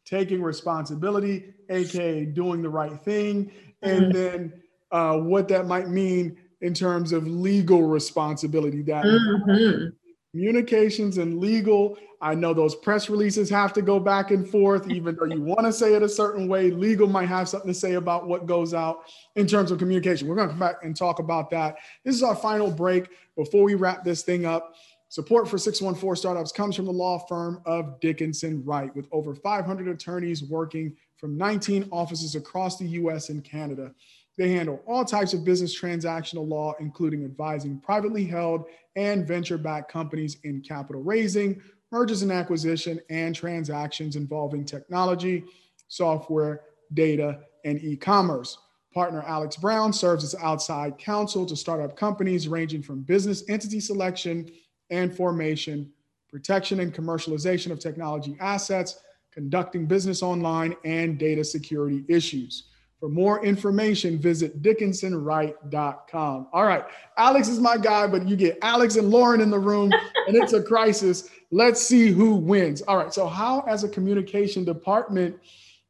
taking 0.04 0.40
responsibility, 0.40 1.54
aka 1.68 2.24
doing 2.24 2.62
the 2.62 2.68
right 2.68 3.02
thing, 3.04 3.50
and 3.82 4.04
mm-hmm. 4.04 4.12
then 4.12 4.52
uh, 4.92 5.16
what 5.16 5.48
that 5.48 5.66
might 5.66 5.88
mean 5.88 6.38
in 6.60 6.72
terms 6.72 7.12
of 7.12 7.26
legal 7.26 7.82
responsibility. 7.82 8.82
That 8.82 9.04
mm-hmm. 9.04 9.88
Communications 10.32 11.18
and 11.18 11.38
legal 11.38 11.96
I 12.22 12.36
know 12.36 12.54
those 12.54 12.76
press 12.76 13.10
releases 13.10 13.50
have 13.50 13.72
to 13.72 13.82
go 13.82 13.98
back 13.98 14.30
and 14.30 14.48
forth, 14.48 14.88
even 14.88 15.16
though 15.16 15.24
you 15.24 15.42
want 15.42 15.62
to 15.62 15.72
say 15.72 15.94
it 15.94 16.04
a 16.04 16.08
certain 16.08 16.46
way. 16.46 16.70
Legal 16.70 17.08
might 17.08 17.28
have 17.28 17.48
something 17.48 17.68
to 17.68 17.74
say 17.74 17.94
about 17.94 18.28
what 18.28 18.46
goes 18.46 18.72
out 18.72 19.06
in 19.34 19.44
terms 19.44 19.72
of 19.72 19.78
communication. 19.78 20.28
We're 20.28 20.36
going 20.36 20.46
to 20.46 20.52
come 20.52 20.60
back 20.60 20.76
and 20.84 20.96
talk 20.96 21.18
about 21.18 21.50
that. 21.50 21.78
This 22.04 22.14
is 22.14 22.22
our 22.22 22.36
final 22.36 22.70
break 22.70 23.08
before 23.36 23.64
we 23.64 23.74
wrap 23.74 24.04
this 24.04 24.22
thing 24.22 24.46
up. 24.46 24.76
Support 25.08 25.48
for 25.48 25.58
614 25.58 26.14
Startups 26.14 26.52
comes 26.52 26.76
from 26.76 26.84
the 26.86 26.92
law 26.92 27.18
firm 27.18 27.60
of 27.66 27.98
Dickinson 27.98 28.64
Wright, 28.64 28.94
with 28.94 29.08
over 29.10 29.34
500 29.34 29.88
attorneys 29.88 30.44
working 30.44 30.94
from 31.16 31.36
19 31.36 31.88
offices 31.90 32.36
across 32.36 32.78
the 32.78 32.86
US 32.86 33.30
and 33.30 33.42
Canada. 33.42 33.92
They 34.38 34.50
handle 34.50 34.82
all 34.86 35.04
types 35.04 35.34
of 35.34 35.44
business 35.44 35.78
transactional 35.78 36.48
law, 36.48 36.74
including 36.80 37.24
advising 37.24 37.80
privately 37.80 38.24
held 38.24 38.64
and 38.96 39.26
venture 39.26 39.58
backed 39.58 39.90
companies 39.90 40.38
in 40.44 40.62
capital 40.62 41.02
raising, 41.02 41.60
mergers 41.90 42.22
and 42.22 42.32
acquisition, 42.32 43.00
and 43.10 43.34
transactions 43.34 44.16
involving 44.16 44.64
technology, 44.64 45.44
software, 45.88 46.62
data, 46.94 47.40
and 47.64 47.82
e 47.82 47.96
commerce. 47.96 48.58
Partner 48.94 49.22
Alex 49.26 49.56
Brown 49.56 49.92
serves 49.92 50.24
as 50.24 50.34
outside 50.42 50.98
counsel 50.98 51.46
to 51.46 51.56
startup 51.56 51.96
companies 51.96 52.48
ranging 52.48 52.82
from 52.82 53.02
business 53.02 53.42
entity 53.48 53.80
selection 53.80 54.50
and 54.90 55.14
formation, 55.14 55.90
protection 56.28 56.80
and 56.80 56.94
commercialization 56.94 57.70
of 57.70 57.78
technology 57.78 58.36
assets, 58.40 59.00
conducting 59.30 59.86
business 59.86 60.22
online, 60.22 60.76
and 60.84 61.18
data 61.18 61.42
security 61.42 62.04
issues. 62.08 62.64
For 63.02 63.08
more 63.08 63.44
information, 63.44 64.16
visit 64.16 64.62
dickinsonwright.com. 64.62 66.46
All 66.52 66.64
right, 66.64 66.84
Alex 67.16 67.48
is 67.48 67.58
my 67.58 67.76
guy, 67.76 68.06
but 68.06 68.28
you 68.28 68.36
get 68.36 68.58
Alex 68.62 68.94
and 68.94 69.10
Lauren 69.10 69.40
in 69.40 69.50
the 69.50 69.58
room, 69.58 69.90
and 70.28 70.36
it's 70.36 70.52
a 70.52 70.62
crisis. 70.62 71.28
Let's 71.50 71.82
see 71.82 72.12
who 72.12 72.36
wins. 72.36 72.80
All 72.82 72.96
right, 72.96 73.12
so 73.12 73.26
how, 73.26 73.62
as 73.62 73.82
a 73.82 73.88
communication 73.88 74.64
department, 74.64 75.34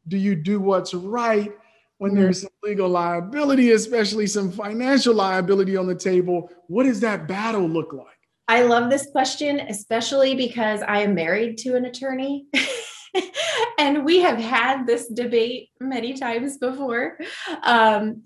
do 0.08 0.16
you 0.16 0.34
do 0.34 0.58
what's 0.58 0.94
right 0.94 1.52
when 1.98 2.12
hmm. 2.12 2.16
there's 2.16 2.40
some 2.40 2.50
legal 2.62 2.88
liability, 2.88 3.72
especially 3.72 4.26
some 4.26 4.50
financial 4.50 5.12
liability 5.14 5.76
on 5.76 5.86
the 5.86 5.94
table? 5.94 6.50
What 6.68 6.84
does 6.84 7.00
that 7.00 7.28
battle 7.28 7.68
look 7.68 7.92
like? 7.92 8.06
I 8.48 8.62
love 8.62 8.88
this 8.88 9.06
question, 9.12 9.60
especially 9.60 10.34
because 10.34 10.80
I 10.80 11.00
am 11.02 11.14
married 11.14 11.58
to 11.58 11.76
an 11.76 11.84
attorney. 11.84 12.46
and 13.78 14.04
we 14.04 14.20
have 14.20 14.38
had 14.38 14.86
this 14.86 15.08
debate 15.08 15.70
many 15.80 16.14
times 16.14 16.58
before. 16.58 17.18
Um, 17.62 18.22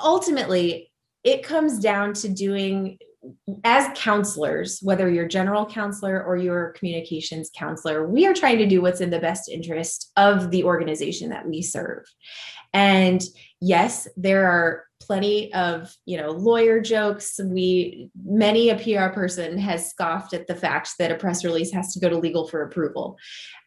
ultimately, 0.00 0.90
it 1.24 1.42
comes 1.42 1.78
down 1.78 2.14
to 2.14 2.28
doing 2.28 2.98
as 3.64 3.90
counselors, 3.98 4.78
whether 4.80 5.10
you're 5.10 5.26
general 5.26 5.66
counselor 5.66 6.22
or 6.22 6.36
your 6.36 6.72
communications 6.72 7.50
counselor, 7.54 8.08
we 8.08 8.26
are 8.26 8.34
trying 8.34 8.58
to 8.58 8.66
do 8.66 8.80
what's 8.80 9.00
in 9.00 9.10
the 9.10 9.18
best 9.18 9.48
interest 9.48 10.12
of 10.16 10.50
the 10.50 10.64
organization 10.64 11.30
that 11.30 11.46
we 11.46 11.60
serve. 11.60 12.04
And 12.72 13.22
yes, 13.60 14.06
there 14.16 14.50
are 14.50 14.84
plenty 15.00 15.52
of 15.54 15.94
you 16.04 16.16
know 16.16 16.30
lawyer 16.30 16.80
jokes. 16.80 17.40
We 17.42 18.10
many 18.24 18.70
a 18.70 18.76
pr 18.76 19.12
person 19.14 19.58
has 19.58 19.90
scoffed 19.90 20.34
at 20.34 20.46
the 20.46 20.54
fact 20.54 20.90
that 20.98 21.10
a 21.10 21.14
press 21.14 21.44
release 21.44 21.72
has 21.72 21.92
to 21.94 22.00
go 22.00 22.08
to 22.08 22.18
legal 22.18 22.48
for 22.48 22.62
approval. 22.62 23.16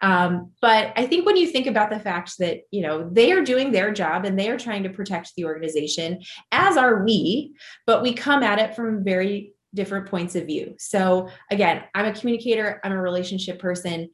Um, 0.02 0.52
but 0.62 0.94
i 0.96 1.06
think 1.06 1.26
when 1.26 1.38
you 1.38 1.48
think 1.48 1.68
about 1.68 1.90
the 1.90 2.00
fact 2.00 2.34
that 2.40 2.62
you 2.72 2.82
know 2.82 3.10
they 3.12 3.32
are 3.32 3.44
doing 3.44 3.72
their 3.72 3.92
job 3.94 4.26
and 4.26 4.38
they 4.38 4.50
are 4.50 4.58
trying 4.58 4.84
to 4.84 4.90
protect 4.90 5.34
the 5.36 5.46
organization 5.46 6.20
as 6.52 6.78
are 6.78 7.04
we 7.04 7.54
but 7.86 8.02
we 8.02 8.14
come 8.14 8.44
at 8.44 8.60
it 8.60 8.76
from 8.76 9.04
very 9.04 9.54
different 9.74 10.08
points 10.08 10.36
of 10.36 10.46
view. 10.46 10.76
So 10.78 11.30
again 11.50 11.84
i'm 11.96 12.06
a 12.06 12.14
communicator 12.14 12.80
i'm 12.84 12.92
a 12.92 13.02
relationship 13.02 13.60
person 13.60 14.10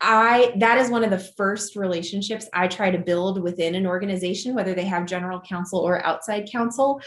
I 0.00 0.52
that 0.58 0.78
is 0.78 0.90
one 0.90 1.04
of 1.04 1.10
the 1.10 1.18
first 1.18 1.76
relationships 1.76 2.48
I 2.52 2.68
try 2.68 2.90
to 2.90 2.98
build 2.98 3.42
within 3.42 3.74
an 3.74 3.86
organization, 3.86 4.54
whether 4.54 4.74
they 4.74 4.84
have 4.84 5.06
general 5.06 5.40
counsel 5.40 5.80
or 5.80 6.04
outside 6.04 6.48
counsel. 6.50 7.00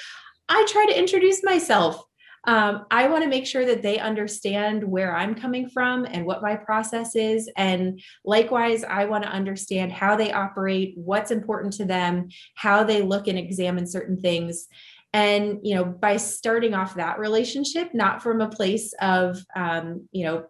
I 0.47 0.65
try 0.69 0.85
to 0.87 0.97
introduce 0.97 1.43
myself. 1.43 2.03
Um, 2.45 2.85
I 2.89 3.07
want 3.09 3.23
to 3.23 3.29
make 3.29 3.45
sure 3.45 3.65
that 3.65 3.81
they 3.81 3.99
understand 3.99 4.83
where 4.83 5.15
I'm 5.15 5.35
coming 5.35 5.69
from 5.69 6.05
and 6.05 6.25
what 6.25 6.41
my 6.41 6.55
process 6.55 7.15
is. 7.15 7.49
And 7.57 8.01
likewise, 8.23 8.83
I 8.83 9.05
want 9.05 9.23
to 9.25 9.29
understand 9.29 9.91
how 9.91 10.15
they 10.15 10.31
operate, 10.31 10.93
what's 10.95 11.31
important 11.31 11.73
to 11.73 11.85
them, 11.85 12.29
how 12.55 12.83
they 12.83 13.01
look 13.01 13.27
and 13.27 13.37
examine 13.37 13.85
certain 13.85 14.19
things. 14.19 14.67
And, 15.11 15.59
you 15.63 15.75
know, 15.75 15.83
by 15.83 16.17
starting 16.17 16.73
off 16.73 16.95
that 16.95 17.19
relationship, 17.19 17.93
not 17.93 18.23
from 18.23 18.41
a 18.41 18.49
place 18.49 18.93
of, 19.01 19.43
um, 19.55 20.07
you 20.11 20.25
know, 20.25 20.45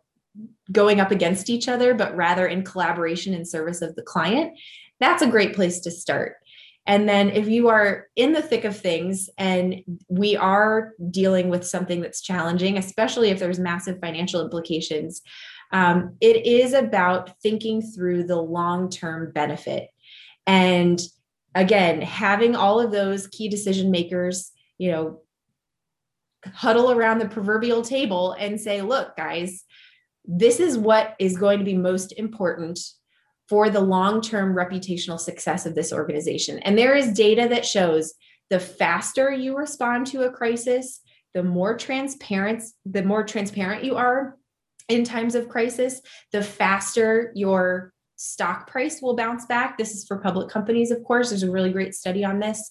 going 0.72 0.99
up 0.99 1.11
against 1.11 1.49
each 1.49 1.67
other, 1.67 1.93
but 1.93 2.15
rather 2.15 2.45
in 2.47 2.63
collaboration 2.63 3.34
and 3.34 3.47
service 3.47 3.82
of 3.82 3.95
the 3.95 4.01
client, 4.01 4.57
that's 4.99 5.22
a 5.22 5.28
great 5.28 5.53
place 5.55 5.80
to 5.82 5.91
start. 5.91 6.36
And 6.86 7.07
then 7.07 7.30
if 7.30 7.47
you 7.47 7.67
are 7.67 8.07
in 8.15 8.34
the 8.34 8.41
thick 8.41 8.65
of 8.65 8.76
things 8.76 9.30
and 9.38 9.84
we 10.07 10.36
are 10.36 10.93
dealing 11.11 11.49
with 11.49 11.65
something 11.65 12.01
that's 12.01 12.22
challenging, 12.22 12.78
especially 12.78 13.30
if 13.30 13.39
there's 13.39 13.59
massive 13.59 13.99
financial 13.99 14.41
implications, 14.41 15.22
um, 15.72 16.15
it 16.20 16.47
is 16.47 16.74
about 16.74 17.39
thinking 17.41 17.82
through 17.82 18.24
the 18.24 18.41
long 18.41 18.89
term 18.89 19.32
benefit. 19.32 19.89
And 20.47 20.99
again, 21.53 22.01
having 22.01 22.55
all 22.55 22.80
of 22.80 22.91
those 22.91 23.28
key 23.28 23.49
decision 23.49 23.91
makers, 23.91 24.51
you 24.80 24.91
know, 24.91 25.22
huddle 26.53 26.91
around 26.91 27.20
the 27.20 27.30
proverbial 27.30 27.84
table 27.84 28.32
and 28.32 28.59
say, 28.59 28.82
look, 28.82 29.15
guys, 29.15 29.63
this 30.32 30.59
is 30.59 30.77
what 30.77 31.15
is 31.17 31.38
going 31.38 31.57
to 31.57 31.65
be 31.65 31.75
most 31.75 32.13
important 32.13 32.80
for 33.47 33.71
the 33.71 33.80
long 33.80 34.21
term 34.21 34.53
reputational 34.53 35.19
success 35.19 35.65
of 35.65 35.73
this 35.73 35.91
organization. 35.91 36.59
And 36.59 36.77
there 36.77 36.95
is 36.95 37.13
data 37.13 37.47
that 37.49 37.65
shows 37.65 38.13
the 38.51 38.59
faster 38.59 39.32
you 39.32 39.57
respond 39.57 40.05
to 40.07 40.23
a 40.23 40.32
crisis, 40.32 41.01
the 41.34 41.41
more 41.41 41.75
transparent, 41.75 42.61
the 42.86 43.01
more 43.01 43.23
transparent 43.23 43.84
you 43.84 43.95
are 43.95 44.38
in 44.88 45.03
times 45.03 45.34
of 45.34 45.49
crisis, 45.49 45.99
the 46.32 46.43
faster 46.43 47.32
your 47.36 47.91
stock 48.20 48.70
price 48.70 49.01
will 49.01 49.15
bounce 49.15 49.45
back. 49.45 49.78
This 49.78 49.95
is 49.95 50.05
for 50.05 50.17
public 50.17 50.49
companies, 50.49 50.91
of 50.91 51.01
course. 51.05 51.30
There's 51.30 51.43
a 51.43 51.51
really 51.51 51.72
great 51.72 51.95
study 51.95 52.26
on 52.26 52.39
this. 52.39 52.70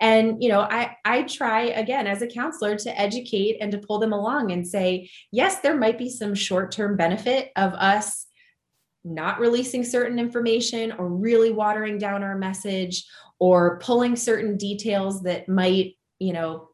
And 0.00 0.42
you 0.42 0.48
know, 0.48 0.60
I 0.60 0.96
I 1.04 1.22
try 1.22 1.62
again 1.62 2.06
as 2.06 2.20
a 2.20 2.26
counselor 2.26 2.76
to 2.76 3.00
educate 3.00 3.58
and 3.60 3.70
to 3.72 3.78
pull 3.78 4.00
them 4.00 4.12
along 4.12 4.50
and 4.50 4.66
say, 4.66 5.08
yes, 5.30 5.60
there 5.60 5.76
might 5.76 5.98
be 5.98 6.10
some 6.10 6.34
short-term 6.34 6.96
benefit 6.96 7.52
of 7.56 7.74
us 7.74 8.26
not 9.04 9.38
releasing 9.38 9.84
certain 9.84 10.18
information 10.18 10.92
or 10.92 11.08
really 11.08 11.52
watering 11.52 11.98
down 11.98 12.24
our 12.24 12.36
message 12.36 13.06
or 13.38 13.78
pulling 13.78 14.16
certain 14.16 14.56
details 14.56 15.22
that 15.22 15.48
might, 15.48 15.94
you 16.18 16.32
know, 16.32 16.67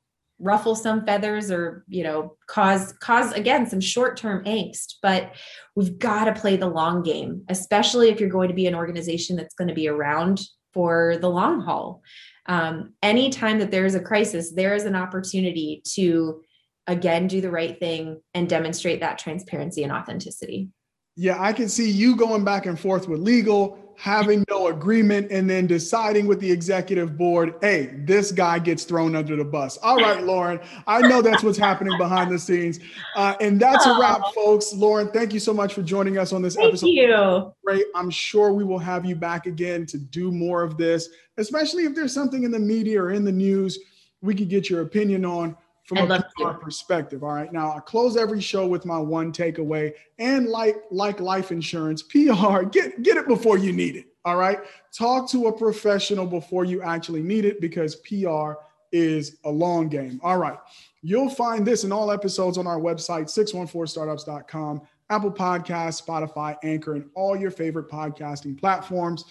ruffle 0.45 0.75
some 0.75 1.05
feathers 1.07 1.51
or 1.51 1.85
you 1.89 2.05
know 2.05 2.37
cause 2.47 2.93
cause 3.01 3.33
again 3.33 3.67
some 3.67 3.81
short-term 3.81 4.45
angst 4.45 4.95
but 5.03 5.33
we've 5.75 5.99
got 5.99 6.27
to 6.27 6.41
play 6.41 6.57
the 6.57 6.67
long 6.67 7.03
game 7.03 7.43
especially 7.49 8.11
if 8.11 8.21
you're 8.21 8.29
going 8.29 8.49
to 8.49 8.55
be 8.55 8.67
an 8.67 8.75
organization 8.75 9.37
that's 9.37 9.55
going 9.55 9.69
to 9.69 9.75
be 9.75 9.89
around 9.89 10.41
for 10.75 11.17
the 11.21 11.31
long 11.31 11.61
haul. 11.61 12.03
Um, 12.47 12.93
anytime 13.03 13.61
that 13.61 13.71
there 13.71 13.87
is 13.87 13.95
a 13.95 14.01
crisis 14.01 14.53
there 14.53 14.75
is 14.75 14.85
an 14.85 14.97
opportunity 14.97 15.81
to 15.95 16.43
again 16.87 17.27
do 17.27 17.41
the 17.41 17.51
right 17.51 17.79
thing 17.79 18.21
and 18.35 18.47
demonstrate 18.47 19.01
that 19.01 19.17
transparency 19.17 19.83
and 19.83 19.93
authenticity. 19.93 20.69
Yeah, 21.17 21.41
I 21.41 21.55
can 21.55 21.69
see 21.71 21.91
you 21.91 22.17
going 22.17 22.45
back 22.45 22.67
and 22.67 22.79
forth 22.79 23.09
with 23.09 23.21
legal, 23.21 23.79
having 23.97 24.45
no 24.51 24.69
agreement, 24.69 25.31
and 25.31 25.49
then 25.49 25.67
deciding 25.67 26.27
with 26.27 26.41
the 26.41 26.51
executive 26.51 27.17
board, 27.17 27.55
hey, 27.61 27.95
this 28.05 28.33
guy 28.33 28.59
gets 28.59 28.85
thrown 28.85 29.15
under 29.15 29.37
the 29.37 29.45
bus. 29.45 29.77
All 29.79 29.97
right, 29.97 30.23
Lauren, 30.23 30.61
I 30.87 31.01
know 31.01 31.23
that's 31.23 31.43
what's 31.43 31.59
happening 31.59 31.97
behind 31.99 32.31
the 32.31 32.39
scenes. 32.39 32.81
Uh, 33.17 33.35
and 33.41 33.61
that's 33.61 33.87
a 33.87 33.99
wrap, 33.99 34.21
folks. 34.35 34.73
Lauren, 34.73 35.09
thank 35.09 35.33
you 35.33 35.41
so 35.41 35.55
much 35.55 35.75
for 35.75 35.83
joining 35.83 36.19
us 36.19 36.33
on 36.33 36.43
this 36.43 36.57
thank 36.57 36.69
episode. 36.69 36.87
Thank 36.87 36.97
you. 36.97 37.55
Great. 37.65 37.87
I'm 37.95 38.11
sure 38.11 38.53
we 38.53 38.65
will 38.65 38.79
have 38.79 39.05
you 39.05 39.17
back 39.17 39.47
again 39.47 39.87
to 39.87 39.99
do 39.99 40.31
more 40.31 40.63
of 40.63 40.77
this, 40.77 41.09
especially 41.37 41.85
if 41.85 41.95
there's 41.95 42.13
something 42.13 42.45
in 42.45 42.51
the 42.51 42.59
media 42.59 43.03
or 43.03 43.13
in 43.13 43.25
the 43.25 43.33
news 43.33 43.79
we 44.23 44.35
could 44.35 44.49
get 44.49 44.71
your 44.71 44.81
opinion 44.81 45.25
on 45.25 45.57
from 45.85 45.99
I'd 45.99 46.11
a 46.11 46.25
PR 46.37 46.53
perspective. 46.53 47.23
All 47.23 47.35
right. 47.35 47.53
Now 47.53 47.73
I 47.77 47.81
close 47.81 48.17
every 48.17 48.41
show 48.41 48.67
with 48.67 48.85
my 48.85 48.99
one 48.99 49.33
takeaway. 49.33 49.93
And 50.19 50.49
like 50.49 50.77
like 50.91 51.21
life 51.21 51.53
insurance, 51.53 52.03
PR, 52.03 52.63
get 52.65 53.03
get 53.03 53.17
it 53.17 53.29
before 53.29 53.59
you 53.59 53.73
need 53.73 53.97
it. 53.97 54.07
All 54.25 54.37
right. 54.37 54.59
Talk 54.97 55.31
to 55.31 55.49
a 55.49 55.53
professional 55.53 56.27
before 56.27 56.65
you 56.65 56.83
actually 56.83 57.23
need 57.23 57.45
it 57.45 57.61
because 57.61 57.97
PR 57.97 58.53
is 58.93 59.39
a 59.45 59.51
long 59.51 59.89
game. 59.89 60.21
All 60.23 60.39
right. 60.39 60.59
You'll 61.03 61.29
find 61.29 61.67
this 61.67 61.85
in 61.85 61.93
all 61.93 62.11
episodes 62.11 62.57
on 62.57 62.67
our 62.67 62.79
website, 62.79 63.25
614startups.com, 63.25 64.81
Apple 65.11 65.33
Podcasts, 65.33 66.03
Spotify, 66.03 66.57
Anchor, 66.63 66.95
and 66.95 67.11
all 67.15 67.37
your 67.37 67.51
favorite 67.51 67.91
podcasting 67.91 68.59
platforms. 68.59 69.25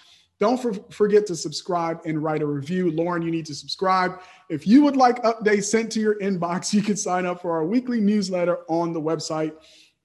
Don't 0.44 0.62
for, 0.62 0.74
forget 0.90 1.26
to 1.28 1.38
subscribe 1.38 2.02
and 2.04 2.22
write 2.22 2.42
a 2.42 2.46
review. 2.46 2.92
Lauren, 2.92 3.22
you 3.22 3.32
need 3.32 3.46
to 3.46 3.56
subscribe. 3.56 4.20
If 4.50 4.68
you 4.68 4.84
would 4.84 4.98
like 4.98 5.24
updates 5.24 5.68
sent 5.68 5.90
to 5.94 6.02
your 6.02 6.20
inbox, 6.20 6.74
you 6.74 6.82
can 6.82 6.98
sign 6.98 7.26
up 7.26 7.42
for 7.42 7.54
our 7.54 7.64
weekly 7.64 8.02
newsletter 8.02 8.58
on 8.68 8.92
the 8.92 9.00
website. 9.00 9.54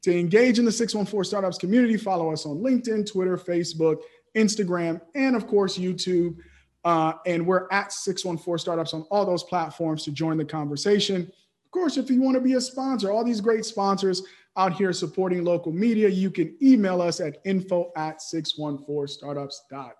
To 0.03 0.17
engage 0.17 0.61
in 0.61 0.65
the 0.65 0.71
614 0.71 1.25
Startups 1.25 1.59
community, 1.59 1.97
follow 1.97 2.31
us 2.33 2.47
on 2.47 2.59
LinkedIn, 2.59 3.11
Twitter, 3.11 3.37
Facebook, 3.37 3.97
Instagram, 4.37 5.01
and 5.17 5.35
of 5.35 5.49
course, 5.49 5.77
YouTube. 5.77 6.37
Uh, 6.85 7.15
and 7.27 7.45
we're 7.45 7.67
at 7.73 7.93
614 7.93 8.59
Startups 8.59 8.95
on 8.95 9.03
all 9.11 9.27
those 9.27 9.43
platforms 9.43 10.05
to 10.05 10.13
join 10.13 10.37
the 10.37 10.45
conversation. 10.45 11.23
Of 11.23 11.71
course, 11.73 11.97
if 11.97 12.09
you 12.11 12.23
want 12.23 12.37
to 12.37 12.41
be 12.41 12.53
a 12.53 12.61
sponsor, 12.61 13.11
all 13.11 13.25
these 13.25 13.41
great 13.41 13.65
sponsors 13.65 14.23
out 14.57 14.73
here 14.73 14.93
supporting 14.93 15.43
local 15.43 15.73
media, 15.73 16.09
you 16.09 16.31
can 16.31 16.57
email 16.63 17.03
us 17.03 17.19
at 17.19 17.39
info 17.45 17.91
at 17.97 18.21
614startups.com. 18.21 19.91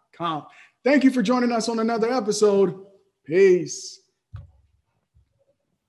Thank 0.85 1.05
you 1.05 1.11
for 1.11 1.23
joining 1.23 1.53
us 1.53 1.69
on 1.69 1.79
another 1.79 2.13
episode. 2.13 2.85
Peace. 3.25 4.01